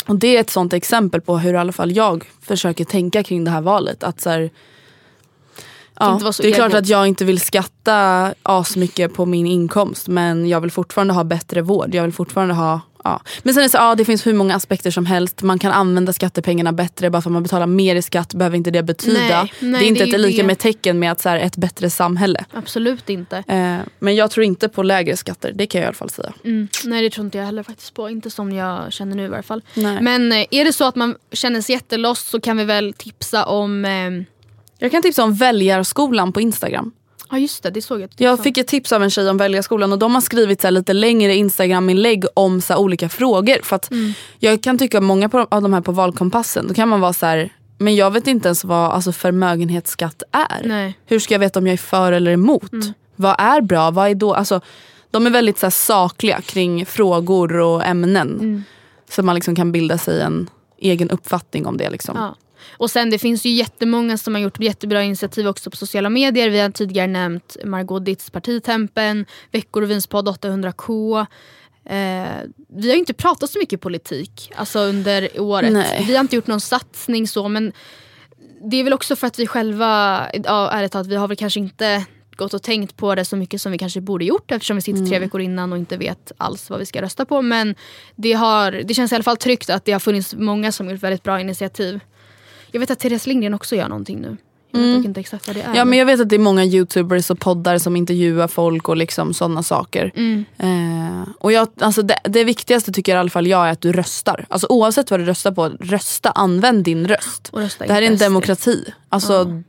[0.07, 3.45] Och det är ett sånt exempel på hur i alla fall jag försöker tänka kring
[3.45, 4.03] det här valet.
[4.05, 4.51] Att så här,
[5.99, 10.61] ja, det är klart att jag inte vill skatta asmycket på min inkomst men jag
[10.61, 11.95] vill fortfarande ha bättre vård.
[11.95, 13.21] Jag vill fortfarande ha Ja.
[13.43, 15.43] Men sen är det så, ja, det finns hur många aspekter som helst.
[15.43, 17.11] Man kan använda skattepengarna bättre.
[17.11, 19.43] Bara för att man betalar mer i skatt behöver inte det betyda.
[19.43, 20.47] Nej, nej, det är inte det är ett lika det.
[20.47, 22.45] med tecken med att så här, ett bättre samhälle.
[22.53, 23.37] Absolut inte.
[23.37, 25.53] Eh, men jag tror inte på lägre skatter.
[25.55, 26.33] Det kan jag i alla fall säga.
[26.45, 26.69] Mm.
[26.85, 28.11] Nej det tror inte jag heller faktiskt på.
[28.11, 29.63] Inte som jag känner nu i varje fall.
[29.75, 29.99] Nej.
[30.01, 33.45] Men eh, är det så att man känner sig jättelost så kan vi väl tipsa
[33.47, 33.85] om...
[33.85, 34.11] Eh,
[34.79, 36.93] Jag kan tipsa om Väljarskolan på Instagram.
[37.31, 38.11] Ja just det, det såg jag.
[38.17, 40.93] Jag fick ett tips av en tjej om Väljarskolan och de har skrivit så lite
[40.93, 43.59] längre Instagram-inlägg om så olika frågor.
[43.63, 44.13] För att Mm.
[44.39, 47.53] Jag kan tycka många av de här på valkompassen, då kan man vara så här,
[47.79, 50.63] men jag vet inte ens vad alltså, förmögenhetsskatt är.
[50.65, 50.99] Nej.
[51.07, 52.73] Hur ska jag veta om jag är för eller emot?
[53.17, 53.91] Vad är bra?
[53.91, 54.35] Vad är då?
[54.35, 54.61] Alltså,
[55.11, 58.65] de är väldigt så här, sakliga kring frågor och ämnen.
[59.11, 61.91] Så man liksom kan bilda sig en egen uppfattning om det.
[61.91, 62.17] Liksom.
[62.17, 62.37] Ja.
[62.73, 66.51] Och sen det finns ju jättemånga som har gjort jättebra initiativ också på sociala medier.
[66.51, 71.21] Vi har tidigare nämnt Margot Ditts Partitempen, Veckorevyns podd 800K.
[71.87, 72.27] Eh,
[72.69, 75.73] vi har inte pratat så mycket politik alltså under året.
[75.73, 76.05] Nej.
[76.09, 77.73] Vi har inte gjort någon satsning så men
[78.71, 81.61] det är väl också för att vi själva, ja, ärligt talat, vi har väl kanske
[81.61, 82.05] inte
[82.37, 85.07] gått och tänkt på det så mycket som vi kanske borde gjort eftersom vi sitter
[85.07, 87.43] tre veckor innan och inte vet alls vad vi ska rösta på.
[87.43, 87.75] Men
[88.17, 91.03] det, har, det känns i alla fall tryggt att det har funnits många som gjort
[91.03, 92.01] väldigt bra initiativ.
[92.75, 94.37] Jag vet att Therese Lindgren också gör någonting nu.
[94.71, 95.75] Jag vet dock inte exakt vad det är.
[95.75, 98.97] Ja men jag vet att det är många youtubers och poddar som intervjuar folk och
[98.97, 100.13] liksom sådana saker.
[100.17, 100.45] Mm.
[100.59, 103.81] Eh, och jag, alltså det, det viktigaste tycker jag i alla fall jag är att
[103.81, 104.47] du röstar.
[104.49, 107.51] Alltså oavsett vad du röstar på, rösta, använd din röst.
[107.79, 108.93] Det här är en demokrati.
[109.09, 109.63] Alltså,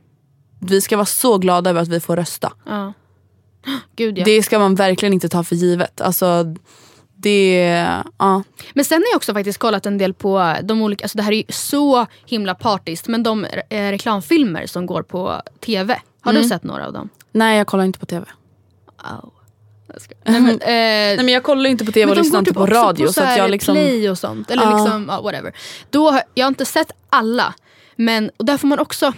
[0.60, 2.52] Vi ska vara så glada över att vi får rösta.
[3.96, 4.24] Gud ja.
[4.24, 6.00] Det ska man verkligen inte ta för givet.
[6.00, 6.54] Alltså,
[7.26, 8.42] det, ja.
[8.74, 11.32] Men sen har jag också faktiskt kollat en del på de olika, alltså det här
[11.32, 16.00] är ju så himla partiskt, men de eh, reklamfilmer som går på tv.
[16.20, 16.42] Har Mm.
[16.42, 17.08] du sett några av dem?
[17.32, 18.26] Nej jag kollar inte på tv.
[19.96, 20.22] Skojar.
[20.24, 22.66] Nej, men, eh, Nej men jag kollar inte på tv och lyssnar inte typ på
[22.66, 23.06] radio.
[23.06, 24.50] På så att jag liksom, play och sånt.
[24.50, 24.76] Eller Ja.
[24.78, 25.52] liksom, ja, whatever.
[25.90, 27.54] Då, jag har inte sett alla.
[27.96, 29.12] Men och där får man också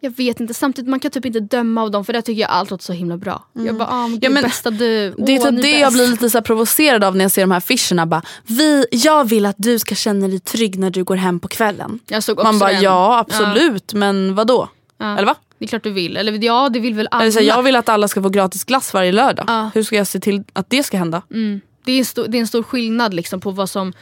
[0.00, 2.50] jag vet inte, samtidigt man kan typ inte döma av dem för det tycker jag
[2.50, 3.44] allt låter så himla bra.
[3.52, 5.14] Jag bara, ah, men Ja, ja, men bästa du.
[5.18, 5.80] Det är typ det bäst.
[5.80, 8.06] jag blir lite så provocerad av när jag ser de här affischerna.
[8.06, 11.48] Bara, vi, jag vill att du ska känna dig trygg när du går hem på
[11.48, 12.00] kvällen.
[12.36, 12.82] Man bara den.
[12.82, 14.68] ja absolut men vad då?
[14.98, 15.16] Ja.
[15.16, 15.34] Eller va?
[15.58, 16.16] Det är klart du vill.
[16.16, 17.22] Eller ja det vill väl alla.
[17.22, 19.44] Eller så jag vill att alla ska få gratis glass varje lördag.
[19.48, 19.70] Ja.
[19.74, 21.22] Hur ska jag se till att det ska hända?
[21.30, 21.60] mm.
[21.84, 23.92] det, är en stor, det är en stor skillnad liksom på vad som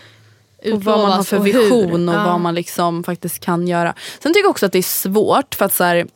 [0.72, 2.24] Och vad man har för och vision och Ja.
[2.24, 3.94] vad man liksom faktiskt kan göra.
[4.22, 6.06] Sen tycker jag också att det är svårt för att så här,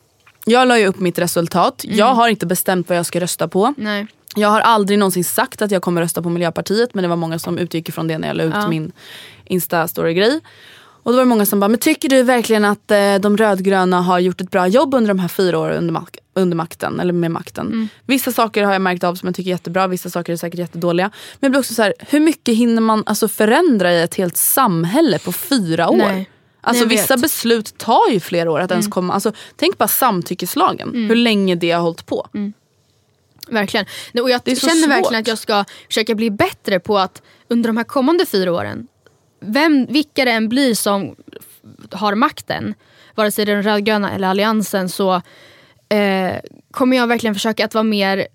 [0.45, 1.85] jag la ju upp mitt resultat.
[1.85, 1.97] Mm.
[1.99, 3.75] Jag har inte bestämt vad jag ska rösta på.
[3.77, 4.07] Nej.
[4.37, 7.39] Jag har aldrig någonsin sagt att jag kommer rösta på Miljöpartiet men det var många
[7.39, 8.69] som utgick ifrån det när jag la ut Ja.
[8.69, 8.93] min
[9.45, 10.41] Insta-story-grej.
[11.03, 14.01] Och då var det många som bara, men tycker du verkligen att eh, de rödgröna
[14.01, 17.01] har gjort ett bra jobb under de här fyra åren under, mak- under makten?
[17.01, 17.67] Eller med makten.
[17.67, 17.89] Mm.
[18.07, 20.59] Vissa saker har jag märkt av som jag tycker är jättebra, vissa saker är säkert
[20.61, 21.07] jättedåliga.
[21.07, 24.37] Men jag blir också så här, hur mycket hinner man alltså förändra i ett helt
[24.37, 25.97] samhälle på fyra år?
[25.97, 26.31] Nej.
[26.61, 27.23] Alltså Nej, vissa vet.
[27.23, 29.15] beslut tar ju flera år att ens komma.
[29.15, 31.09] Alltså, tänk bara samtyckeslagen, Mm.
[31.09, 32.27] hur länge det har hållit på.
[33.49, 33.87] Verkligen.
[34.13, 34.91] Nej, Och jag Det känner svårt.
[34.91, 38.87] verkligen att jag ska försöka bli bättre på att under de här kommande fyra åren,
[39.41, 41.17] vem, vilka det än blir som
[41.93, 42.75] har makten,
[43.15, 45.15] vare sig det är den rödgröna eller alliansen, så
[45.89, 46.37] eh,
[46.71, 48.27] kommer jag verkligen försöka att vara mer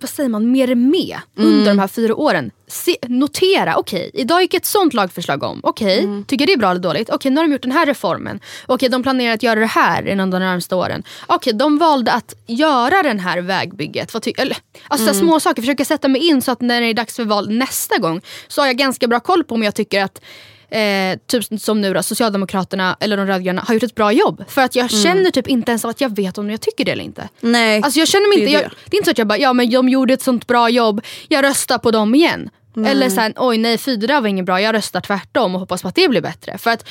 [0.00, 1.48] vad säger man, mer med Mm.
[1.52, 2.50] under de här fyra åren.
[2.68, 5.60] Se, notera, okej, idag gick ett sånt lagförslag om.
[5.62, 6.24] Okej, Mm.
[6.24, 7.10] tycker det är bra eller dåligt?
[7.10, 8.40] Okej, nu har de gjort den här reformen.
[8.66, 11.02] Okej, de planerar att göra det här inom de närmaste åren.
[11.26, 14.14] Okej, de valde att göra den här vägbygget.
[14.14, 14.56] Vad eller,
[14.88, 15.20] alltså Mm.
[15.20, 17.98] små saker, försöka sätta mig in så att när det är dags för val nästa
[17.98, 20.20] gång så har jag ganska bra koll på om jag tycker att
[20.70, 24.44] Eh, typ som nu då, Socialdemokraterna eller de rödgröna har gjort ett bra jobb.
[24.48, 27.04] För att jag känner typ inte ens att jag vet om jag tycker det eller
[27.04, 27.28] inte.
[27.40, 28.62] Nej, Alltså jag känner mig det inte, det.
[28.62, 30.68] jag, det är inte så att jag bara, ja men de gjorde ett sånt bra
[30.70, 32.50] jobb, jag röstar på dem igen.
[32.86, 35.94] Eller såhär, oj nej fyra var inget bra, jag röstar tvärtom och hoppas på att
[35.94, 36.58] det blir bättre.
[36.58, 36.88] För att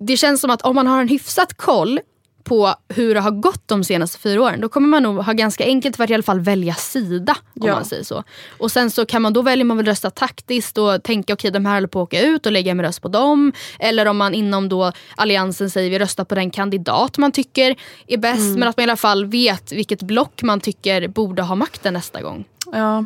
[0.00, 2.00] det känns som att om man har en hyfsat koll
[2.44, 5.64] på hur det har gått de senaste fyra åren, då kommer man nog ha ganska
[5.64, 7.36] enkelt för att i alla fall välja sida.
[7.60, 7.74] Om Ja.
[7.74, 8.22] man säger så.
[8.58, 11.50] Och sen så kan man då välja om man vill rösta taktiskt och tänka okej
[11.50, 13.52] de här håller på att åka ut och lägga min röst på dem.
[13.78, 17.76] Eller om man inom då alliansen säger vi röstar på den kandidat man tycker
[18.06, 18.38] är bäst.
[18.40, 18.60] Mm.
[18.60, 22.22] Men att man i alla fall vet vilket block man tycker borde ha makten nästa
[22.22, 22.44] gång.
[22.72, 23.04] Ja.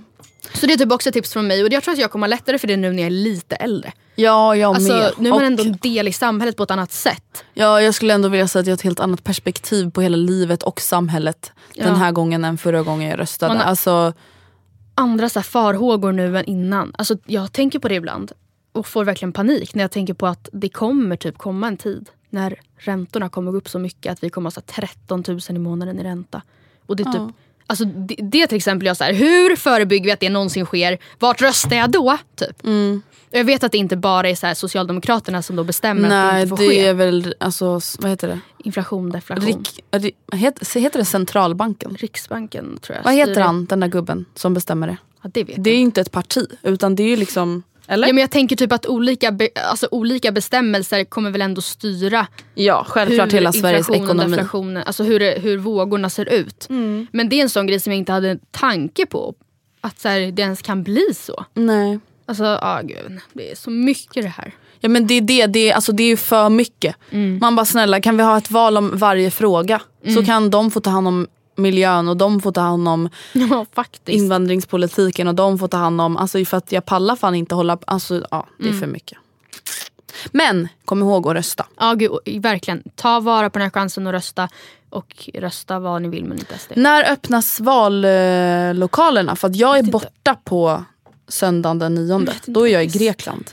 [0.54, 2.30] Så det är typ också tips från mig och jag tror att jag kommer ha
[2.30, 3.92] lättare för det nu när jag är lite äldre.
[4.14, 5.12] Ja, jag Alltså, med.
[5.18, 7.44] nu är man Och- ändå en del i samhället på ett annat sätt.
[7.54, 10.16] Ja, jag skulle ändå vilja säga att jag har ett helt annat perspektiv på hela
[10.16, 11.84] livet och samhället Ja.
[11.84, 13.50] den här gången än förra gången jag röstade.
[13.54, 14.12] Man har- Alltså,
[14.94, 16.92] Andra så här farhågor nu än innan.
[16.98, 18.32] Alltså, jag tänker på det ibland
[18.72, 22.08] och får verkligen panik när jag tänker på att det kommer typ komma en tid
[22.30, 25.40] när räntorna kommer gå upp så mycket att vi kommer ha så här 13 000
[25.48, 26.42] i månaden i ränta.
[26.86, 27.32] Och det är typ, Ja.
[27.68, 30.98] Alltså, det, det till exempel jag så här, hur förebygger vi att det någonsin sker?
[31.18, 32.18] Vart röstar jag då?
[32.36, 32.64] Typ.
[32.64, 33.02] mm.
[33.30, 36.42] Jag vet att det inte bara är så Socialdemokraterna som då bestämmer att det nej
[36.42, 36.86] inte får det ske.
[36.86, 38.40] är väl, alltså, vad heter det?
[38.58, 39.46] Inflation, deflation.
[39.46, 41.96] Rik, ri, heter, heter det centralbanken?
[42.00, 43.04] Riksbanken tror jag.
[43.04, 43.42] Vad heter det.
[43.42, 44.96] han, den där gubben som bestämmer det?
[45.22, 48.06] Ja, det Det är inte ett parti utan det är ju liksom, eller?
[48.08, 52.26] Ja, men jag tänker typ att olika, be, alltså, olika bestämmelser kommer väl ändå styra
[52.54, 54.38] Ja, självklart hela Sveriges ekonomi.
[54.86, 56.66] alltså hur, hur vågorna ser ut.
[56.70, 57.06] Mm.
[57.12, 59.34] Men det är en sån grej som jag inte hade en tanke på.
[59.80, 61.44] Att så här, det ens kan bli så.
[61.54, 61.98] Nej.
[62.26, 64.54] Alltså, ah, gud, det är så mycket det här.
[64.80, 66.96] Ja men det är det, det är, alltså, det är ju för mycket.
[67.10, 67.38] Mm.
[67.38, 69.80] Man bara snälla kan vi ha ett val om varje fråga?
[70.14, 71.26] Så kan de få ta hand om
[71.58, 73.66] miljön och de får ta hand om Ja,
[74.06, 77.78] invandringspolitiken och de får ta hand om, alltså för att jag pallar fan inte hålla,
[77.86, 78.80] alltså ja det är Mm.
[78.80, 79.18] för mycket.
[80.32, 81.66] Men kom ihåg att rösta.
[81.80, 82.10] Ja, gud,
[82.42, 82.82] verkligen.
[82.94, 84.48] Ta vara på den här chansen att rösta.
[84.90, 86.72] Och rösta vad ni vill men inte SD.
[86.76, 89.36] När öppnas vallokalerna?
[89.36, 90.84] För att jag är borta på
[91.28, 92.32] söndagen den nionde.
[92.32, 92.86] Vet inte Då är jag i.
[92.86, 93.50] Grekland.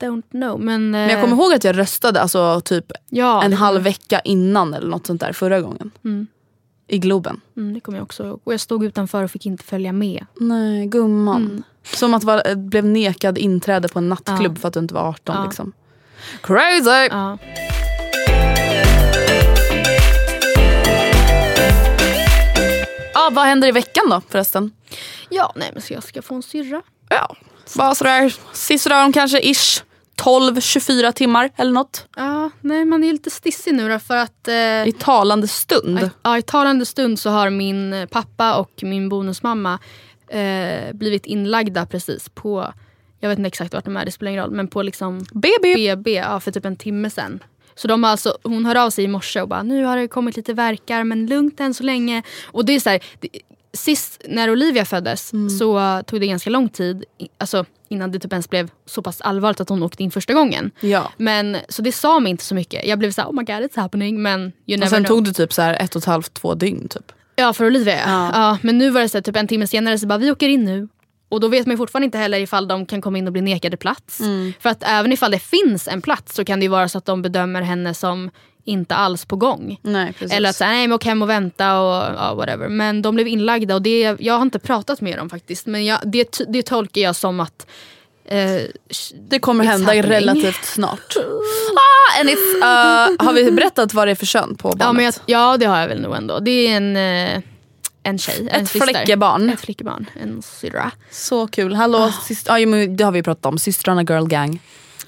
[0.00, 0.60] Don't know.
[0.60, 4.74] Men, Men jag kommer ihåg att jag röstade alltså typ ja, en halv vecka innan
[4.74, 5.90] eller något sånt där förra gången.
[6.04, 6.26] Mm.
[6.90, 7.40] I Globen.
[7.56, 8.40] Mm, det kommer jag också ihåg.
[8.44, 10.26] Och jag stod utanför och fick inte följa med.
[10.40, 11.42] Nej, gumman.
[11.44, 11.62] Mm.
[11.82, 14.60] Som att vara, blev nekad inträde på en nattklubb Ja.
[14.60, 15.36] för att du inte var 18.
[15.36, 15.44] Ja.
[15.44, 15.72] Liksom.
[16.42, 17.08] Crazy!
[17.10, 17.38] Ja.
[23.14, 24.72] Ja, vad händer i veckan då förresten?
[25.28, 26.82] Ja, nej men så jag ska få en syrra.
[27.08, 27.36] Ja,
[27.76, 29.84] bara sådär sisådär om kanske ish
[30.16, 32.08] 12-24 timmar eller något.
[32.16, 36.10] Ja, nej man är lite stissig nu då för att eh, I talande stund.
[36.22, 39.78] ja, i talande stund så har min eh, pappa och min bonusmamma
[40.28, 42.72] eh, blivit inlagda precis på,
[43.20, 45.74] jag vet inte exakt vart de är, det spelar ingen roll, men på liksom BB.
[45.74, 47.42] BB ja, för typ en timme sen.
[47.74, 50.08] Så de har alltså, hon hör av sig i morse och bara nu har det
[50.08, 52.22] kommit lite verkar men lugnt än så länge.
[52.44, 53.02] Och det är så här,
[53.72, 55.50] sist när Olivia föddes Mm.
[55.50, 57.04] så tog det ganska lång tid
[57.38, 60.70] alltså, innan det typ ens blev så pass allvarligt att hon åkte in första gången.
[60.80, 61.12] Ja.
[61.16, 62.86] Men, så det sa mig inte så mycket.
[62.86, 64.52] Jag blev så här, oh my god it's happening men
[64.82, 65.04] Och sen know.
[65.04, 67.12] tog det typ så här ett och ett halvt, två dygn typ.
[67.36, 68.30] Ja för Olivia ja.
[68.32, 68.58] ja.
[68.62, 70.64] Men nu var det så här, typ en timme senare så bara vi åker in
[70.64, 70.88] nu.
[71.28, 73.76] Och då vet man fortfarande inte heller ifall de kan komma in och bli nekade
[73.76, 74.20] plats.
[74.20, 74.52] Mm.
[74.60, 77.04] För att även ifall det finns en plats så kan det ju vara så att
[77.06, 78.30] de bedömer henne som
[78.70, 79.80] inte alls på gång.
[79.82, 80.12] Nej.
[80.30, 82.68] Eller att säga nej men åk hem och vänta och ja, whatever.
[82.68, 85.66] Men de blev inlagda och det, jag har inte pratat med dem faktiskt.
[85.66, 87.66] Men jag, det, det tolkar jag som att
[88.24, 88.60] eh,
[89.28, 90.10] Det kommer hända happening.
[90.10, 91.16] relativt snart.
[92.16, 94.82] Ah, and it's, uh, har vi berättat vad det är för kön på barnet?
[94.86, 96.38] ja, men jag, ja det har jag väl nog ändå.
[96.38, 97.42] Det är en, eh,
[98.02, 98.48] en tjej.
[98.50, 98.86] en Ett syster.
[98.86, 99.50] flickebarn.
[99.50, 100.10] Ett flickebarn.
[100.22, 100.90] En syrra.
[101.10, 101.74] Så kul.
[101.74, 102.12] Hallå, Ah.
[102.26, 103.58] syster, ja, men det har vi pratat om.
[103.58, 104.60] Systrarna girl gang.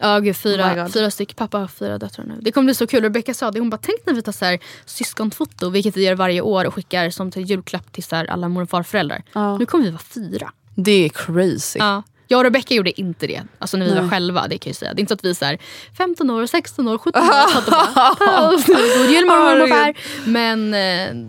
[0.02, 1.34] Ja gud, Oh fyra, fyra stycken.
[1.36, 2.38] Pappa har fyra döttrar nu.
[2.40, 3.02] Det kommer bli så kul.
[3.02, 3.58] Rebecca sa det.
[3.58, 6.74] Hon bara tänk när vi tar så här syskonfoto, vilket vi gör varje år och
[6.74, 9.22] skickar som till julklapp till så här alla mor och farföräldrar.
[9.32, 9.58] Ja.
[9.58, 10.52] Nu kommer vi vara fyra.
[10.74, 11.78] Det är crazy.
[11.78, 12.02] Ja.
[12.28, 13.42] Jag och Rebecca gjorde inte det.
[13.58, 14.02] Alltså när vi Nej.
[14.02, 14.48] var själva.
[14.48, 14.94] Det kan jag säga.
[14.94, 15.58] Det är inte så att vi är så här
[15.98, 17.52] 15 år, 16 år, 17 år.
[17.52, 19.96] satt och bara, "Ah, God jul mormor och.
[20.28, 20.74] Men...
[20.74, 21.26] Eh,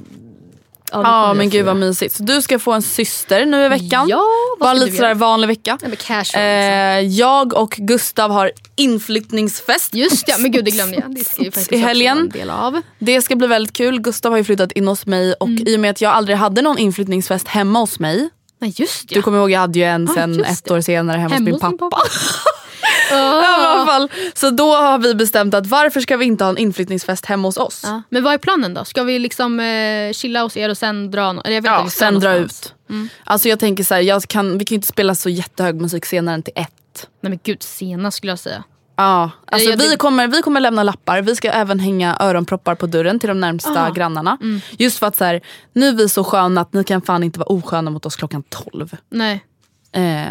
[0.94, 2.16] ja, vi men gud vad mysigt.
[2.16, 4.08] Så du ska få en syster nu i veckan.
[4.10, 4.24] Ja,
[4.60, 5.78] Bara lite sådär vanlig vecka.
[5.82, 6.20] Nej, men casual.
[6.22, 6.42] liksom.
[6.42, 9.94] Eh, jag och Gustav har inflyttningsfest.
[9.94, 11.16] Just ja, men gud det glömde jag.
[11.16, 12.30] Det ska ju faktiskt I helgen.
[12.30, 12.82] del av.
[13.00, 14.02] Det ska bli väldigt kul.
[14.02, 15.68] Gustav har ju flyttat in hos mig och Mm.
[15.68, 18.30] i och med att jag aldrig hade någon inflyttningsfest hemma hos mig.
[18.62, 19.16] Nej just ja.
[19.16, 21.60] Du kommer ihåg jag hade ju en sen just ett år senare hemma, hos min
[21.60, 21.98] sin pappa.
[23.12, 23.84] Ja.
[23.88, 24.12] Fall.
[24.34, 27.58] Så då har vi bestämt att varför ska vi inte ha en inflyttningsfest hemma hos
[27.58, 27.82] oss?
[27.86, 28.02] Ja.
[28.10, 28.86] Men vad är planen då?
[28.86, 31.32] Ska vi liksom eh, chilla hos er och sen dra?
[31.34, 32.74] nå- Eller jag vet Ja, sen dra någonstans.
[32.90, 33.12] ut.
[33.24, 36.06] Alltså jag tänker så här, jag kan, vi kan ju inte spela så jättehög musik
[36.06, 37.08] senare än till ett.
[37.22, 38.64] Nej men gud, senast skulle jag säga.
[38.96, 41.22] Ja, alltså jag vi, tyck- kommer, vi kommer lämna lappar.
[41.22, 43.90] Vi ska även hänga öronproppar på dörren till de närmsta Ah.
[43.90, 44.38] grannarna.
[44.78, 45.42] Just för att så här,
[45.74, 48.44] nu är vi så sköna att ni kan fan inte vara osköna mot oss klockan
[48.50, 48.98] 12.
[49.10, 49.44] Nej.
[49.92, 50.24] Eh,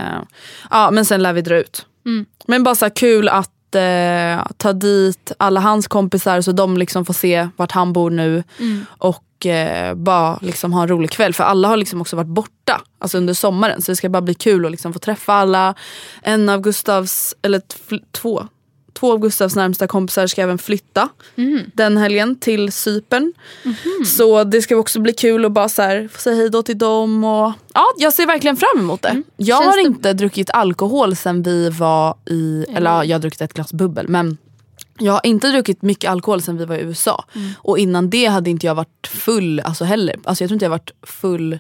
[0.70, 1.87] ja men sen lär vi dra ut.
[2.07, 2.26] Mm.
[2.46, 7.14] Men bara så kul att eh, ta dit alla hans kompisar så de liksom får
[7.14, 8.44] se vart han bor nu.
[8.59, 8.86] Mm.
[8.98, 11.34] Och eh, bara liksom ha en rolig kväll.
[11.34, 13.82] För alla har liksom också varit borta alltså under sommaren.
[13.82, 15.74] Så det ska bara bli kul att liksom få träffa alla.
[16.22, 17.62] En av Gustavs, eller
[18.12, 18.46] två.
[18.93, 21.61] Två av Gustavs närmsta kompisar ska även flytta Mm.
[21.74, 23.32] den helgen till Cypern.
[23.64, 24.05] Mhm.
[24.07, 26.78] Så det ska också bli kul att bara så här, få säga hej då till
[26.78, 27.24] dem.
[27.24, 29.09] Och, ja, jag ser verkligen fram emot det.
[29.09, 29.64] Jag Mm.
[29.64, 33.40] Känns har det- inte druckit alkohol sen vi var i, eller ja, jag har druckit
[33.40, 34.09] ett glas bubbel.
[34.09, 34.38] Men
[34.99, 37.24] jag har inte druckit mycket alkohol sen vi var i USA.
[37.34, 37.51] Mm.
[37.59, 40.16] Och innan det hade inte jag varit full alltså heller.
[40.24, 41.59] Alltså jag tror inte jag varit full,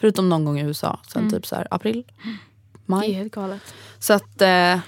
[0.00, 1.00] förutom någon gång i USA.
[1.12, 1.32] Sen Mm.
[1.34, 2.36] typ så här, april, Det är
[2.86, 3.12] maj.
[3.12, 3.60] helt galet.
[3.98, 4.78] Så att eh,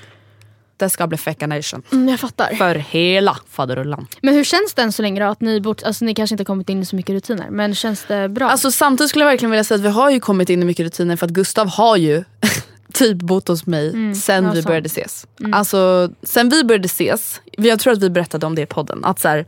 [0.81, 1.83] det ska bli Fecka Nation.
[1.93, 2.55] Mm, jag fattar.
[2.55, 4.07] För hela faderullan.
[4.23, 5.27] Men hur känns det än så länge då?
[5.31, 7.51] Att ni, bort, alltså, ni kanske inte kommit in i så mycket rutiner.
[7.51, 8.49] Men känns det bra?
[8.49, 10.85] Alltså samtidigt skulle jag verkligen vilja säga att vi har ju kommit in i mycket
[10.85, 12.25] rutiner för att Gustav har ju
[12.93, 14.67] typ bott hos mig sen Mm, ja, vi sant.
[14.67, 15.27] började ses.
[15.53, 19.05] Alltså sen vi började ses, jag tror att vi berättade om det i podden.
[19.05, 19.47] Att så här,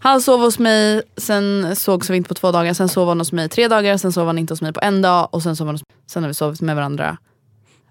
[0.00, 3.32] han sov hos mig, sen sågs vi inte på två dagar, sen sov han hos
[3.32, 5.56] mig i tre dagar, sen sov han inte hos mig på en dag och sen
[5.56, 7.16] sov han hos Sen har vi sovit med varandra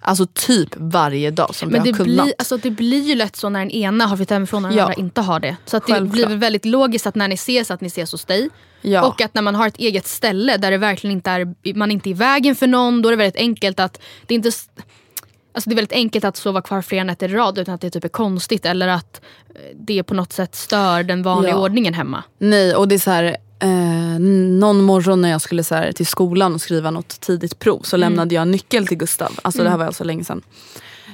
[0.07, 2.25] Alltså typ varje dag som men vi det har kunnat.
[2.25, 4.77] blir, alltså, det blir ju lätt så när den ena har flyttat hemifrån och den
[4.77, 4.83] Ja.
[4.83, 5.55] andra inte har det.
[5.65, 6.11] Så att det Självklart.
[6.13, 8.49] blir väl väldigt logiskt att när ni ses att ni ses hos dig.
[8.81, 9.07] ja.
[9.07, 12.09] Och att när man har ett eget ställe där det verkligen inte är, man inte
[12.09, 14.51] är i vägen för någon, då är det väldigt enkelt att det inte
[15.53, 17.89] Alltså det är väldigt enkelt att sova kvar flera nätter i rad utan att det
[17.89, 19.21] typ är konstigt eller att
[19.55, 21.57] eh, det på något sätt stör den vanliga Ja.
[21.57, 22.23] ordningen hemma.
[22.39, 24.19] Nej och det är så här, eh,
[24.59, 27.97] någon morgon när jag skulle så här, till skolan och skriva något tidigt prov så
[27.97, 29.31] lämnade jag en nyckel till Gustav.
[29.41, 30.41] Alltså det här var alltså länge sedan.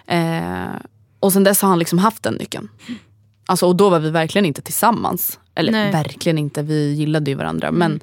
[0.07, 0.75] Eh,
[1.19, 2.69] och sen dess har han liksom haft den nyckeln.
[3.45, 5.39] Alltså, och då var vi verkligen inte tillsammans.
[5.55, 5.91] Eller Nej.
[5.91, 7.71] verkligen inte, vi gillade ju varandra.
[7.71, 7.99] Men,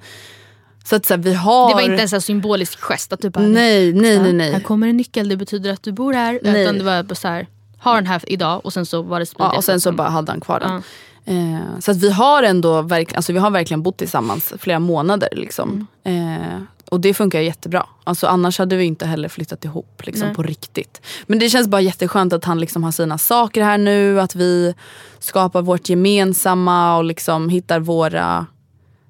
[0.84, 1.68] så att så här, vi har...
[1.68, 4.46] Det var inte ens en symbolisk gest att du bara Nej, nej, "Ja, nej.
[4.46, 4.62] Här nej.
[4.62, 6.40] kommer en nyckel, det betyder att du bor här.
[6.42, 6.62] Nej.
[6.62, 7.46] Utan det var bara så här,
[7.78, 9.56] ha den här idag och sen så var det Ja, smidigt.
[9.58, 10.82] och sen så bara hade han kvar den.
[11.28, 15.28] Eh, så att vi har ändå verk, alltså vi har verkligen bott tillsammans flera månader.
[15.32, 15.86] Liksom.
[16.04, 17.86] Eh, och det funkar jättebra.
[18.04, 20.34] Alltså, annars hade vi inte heller flyttat ihop liksom, Nej.
[20.34, 21.00] på riktigt.
[21.26, 24.20] Men det känns bara jätteskönt att han liksom har sina saker här nu.
[24.20, 24.74] Att vi
[25.18, 28.46] skapar vårt gemensamma och liksom hittar våra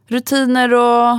[0.07, 1.19] rutiner och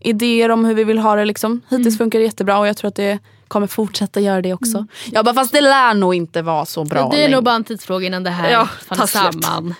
[0.00, 1.24] idéer om hur vi vill ha det.
[1.24, 1.60] Liksom.
[1.68, 3.18] Hittills funkar det jättebra och jag tror att det
[3.48, 4.86] kommer fortsätta göra det också.
[5.12, 7.64] Jag bara, fast det lär nog inte vara så bra det är nog bara en
[7.64, 9.74] tidsfråga innan det här Ja, faller samman.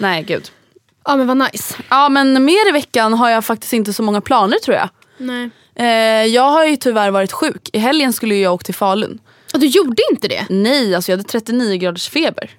[0.00, 0.50] Nej gud.
[1.04, 1.74] Ja men vad nice.
[1.88, 4.88] Ja men mer i veckan har jag faktiskt inte så många planer tror jag.
[5.18, 5.50] Nej.
[5.74, 5.86] Eh,
[6.26, 7.70] jag har ju tyvärr varit sjuk.
[7.72, 9.18] I helgen skulle jag åka till Falun.
[9.54, 10.46] Och du gjorde inte det?
[10.50, 12.50] Nej, alltså jag hade 39 graders feber.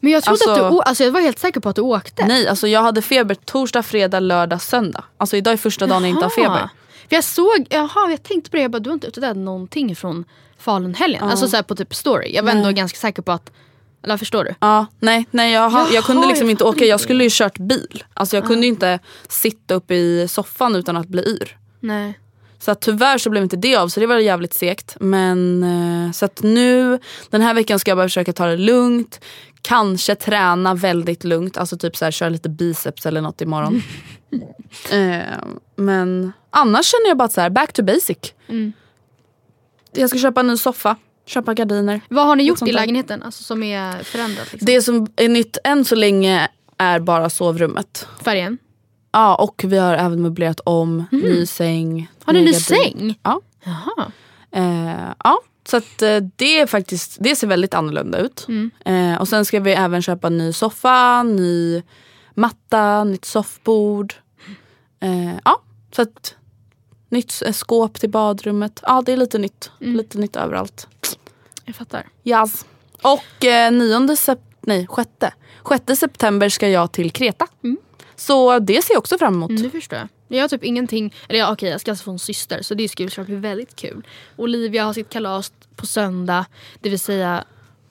[0.00, 1.82] Men jag trodde Alltså- att du å- alltså jag var helt säker på att du
[1.82, 2.26] åkte.
[2.26, 5.04] Nej, alltså jag hade feber torsdag, fredag, lördag, söndag.
[5.18, 6.44] Alltså idag är första dagen jag inte har Jaha.
[6.56, 6.68] feber.
[7.08, 9.96] För jag såg, jaha jag tänkte på det, jag bara du har inte utdelat någonting
[9.96, 10.24] från
[10.58, 11.24] Falunhelgen.
[11.24, 11.30] Ja.
[11.30, 12.34] Alltså så här på typ story.
[12.34, 12.62] Jag var Nej.
[12.62, 13.50] ändå ganska säker på att,
[14.02, 14.54] eller förstår du?
[14.60, 16.84] Ja, nej, nej jag, har, jag kunde Jaha, liksom jag inte åka.
[16.84, 18.04] Jag skulle ju kört bil.
[18.14, 18.98] Alltså jag kunde ju inte
[19.28, 21.56] sitta uppe i soffan utan att bli yr.
[21.80, 22.18] Nej.
[22.58, 24.96] Så att tyvärr så blev inte det av så det var jävligt segt.
[25.00, 26.98] Men eh, så att nu
[27.30, 29.20] den här veckan ska jag bara försöka ta det lugnt.
[29.62, 31.56] Kanske träna väldigt lugnt.
[31.56, 33.82] Alltså typ så här, köra lite biceps eller något imorgon.
[34.90, 35.22] eh,
[35.76, 38.18] men annars känner jag bara så här, back to basic.
[38.48, 38.72] Mm.
[39.92, 40.96] Jag ska köpa en ny soffa.
[41.26, 42.00] Köpa gardiner.
[42.08, 44.52] Vad har ni gjort i lägenheten alltså, som är förändrat?
[44.52, 44.66] Liksom?
[44.66, 46.48] Det som är nytt än så länge
[46.78, 48.06] är bara sovrummet.
[48.24, 48.58] Färgen?
[49.12, 52.10] Ja och vi har även möblerat om, ny säng.
[52.24, 53.18] Har ni ny ny säng?
[53.22, 53.40] Ja.
[53.64, 54.12] Jaha.
[54.52, 58.46] Eh, ja, så att eh, det är faktiskt, det ser väldigt annorlunda ut.
[58.48, 58.70] Mm.
[58.84, 61.82] Eh, och sen ska vi även köpa ny soffa, ny
[62.34, 64.14] matta, nytt soffbord.
[65.00, 65.62] Eh, ja,
[65.96, 66.34] så att
[67.08, 68.80] nytt skåp till badrummet.
[68.86, 69.70] Ja, det är lite nytt.
[69.80, 69.96] Mm.
[69.96, 70.88] Lite nytt överallt.
[71.72, 72.08] Jag fattar.
[72.24, 72.64] Yes.
[73.02, 75.10] Och eh, 9 sep- nej, 6.
[75.86, 77.46] 6 september ska jag till Kreta.
[78.16, 79.50] Så det ser jag också fram emot.
[79.50, 80.08] Mm, nu förstår jag.
[80.28, 82.88] Jag har typ ingenting, eller ja, okej jag ska alltså få en syster så det
[82.88, 84.06] ska såklart bli väldigt kul.
[84.36, 86.46] Olivia har sitt kalas på söndag,
[86.80, 87.44] det vill säga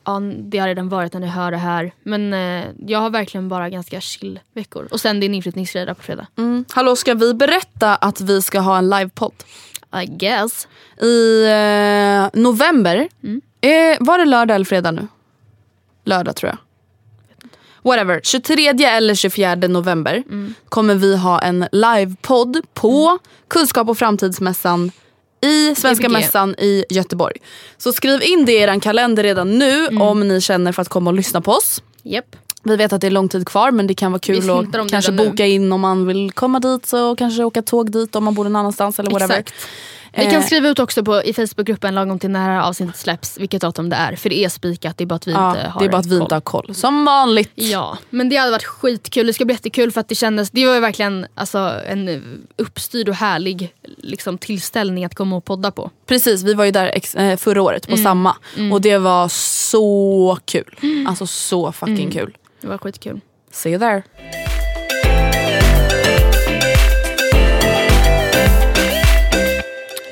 [0.04, 1.94] ja, det har redan varit när ni hör det här.
[2.04, 4.88] Men eh, jag har verkligen bara ganska chill veckor.
[4.92, 6.28] Och sen din inflyttningsfredag på fredag.
[6.38, 6.66] Mm.
[6.72, 9.44] Hallå, ska vi berätta att vi ska ha en livepodd?
[10.04, 10.68] I guess.
[11.02, 13.10] I eh, november.
[13.24, 13.42] Mm.
[13.62, 15.08] Eh, var det lördag eller fredag nu?
[16.06, 16.58] Lördag tror jag.
[17.84, 18.22] Whatever.
[18.24, 20.54] 23 eller 24 november Mm.
[20.70, 24.92] kommer vi ha en livepodd på Kunskap och framtidsmässan
[25.42, 26.14] i Svenska GBG.
[26.14, 27.38] mässan i Göteborg.
[27.78, 30.02] Så skriv in det i er kalender redan nu Mm.
[30.02, 31.84] om ni känner för att komma och lyssna på oss.
[32.04, 32.36] Japp.
[32.64, 35.12] Vi vet att det är lång tid kvar men det kan vara kul att kanske
[35.12, 35.30] redan nu.
[35.32, 38.44] boka in om man vill komma dit så kanske åka tåg dit om man bor
[38.44, 39.40] någon annanstans eller whatever.
[39.40, 39.68] Exakt.
[40.14, 42.96] Vi kan Eh, skriva ut också på, i Facebookgruppen lagom till när det här avsnittet
[42.98, 44.16] släpps vilket datum det är.
[44.16, 45.98] För det är spikat, det är bara att vi ja, inte har det är bara
[45.98, 46.76] att vi inte har koll.
[46.76, 47.52] Som vanligt.
[47.56, 49.28] Ja, men det hade varit skitkul.
[49.28, 52.24] Det ska bli jättekul för att det kändes, det var ju verkligen alltså, en
[52.58, 55.92] uppstyrd och härlig liksom, tillställning att komma och podda på.
[56.06, 58.36] Precis, vi var ju där ex- eh, förra året på samma.
[58.72, 59.28] Och det var
[59.72, 60.76] så kul.
[61.08, 62.38] Alltså så fucking kul.
[62.62, 63.20] Det var skitkul.
[63.52, 64.04] See you there.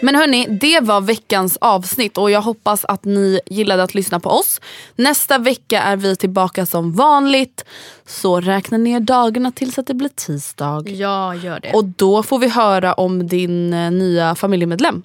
[0.02, 4.30] Men hörni, det var veckans avsnitt och jag hoppas att ni gillade att lyssna på
[4.30, 4.62] oss.
[4.96, 7.66] Nästa vecka är vi tillbaka som vanligt.
[8.06, 10.84] Så räkna ner dagarna tills att det blir tisdag.
[10.90, 11.74] Ja, gör det.
[11.74, 15.04] Och då får vi höra om din eh, nya familjemedlem.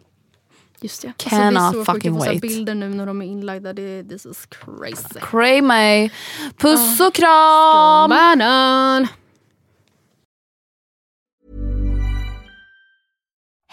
[0.80, 1.12] Just det.
[1.16, 2.40] Cannot alltså, det är så fucking sjukt wait.
[2.40, 3.72] bilder nu när de är inlagda.
[3.72, 5.20] Det, this is crazy.
[5.20, 6.12] Cray mig.
[6.58, 8.10] Puss och kram!
[8.10, 9.08] Banan!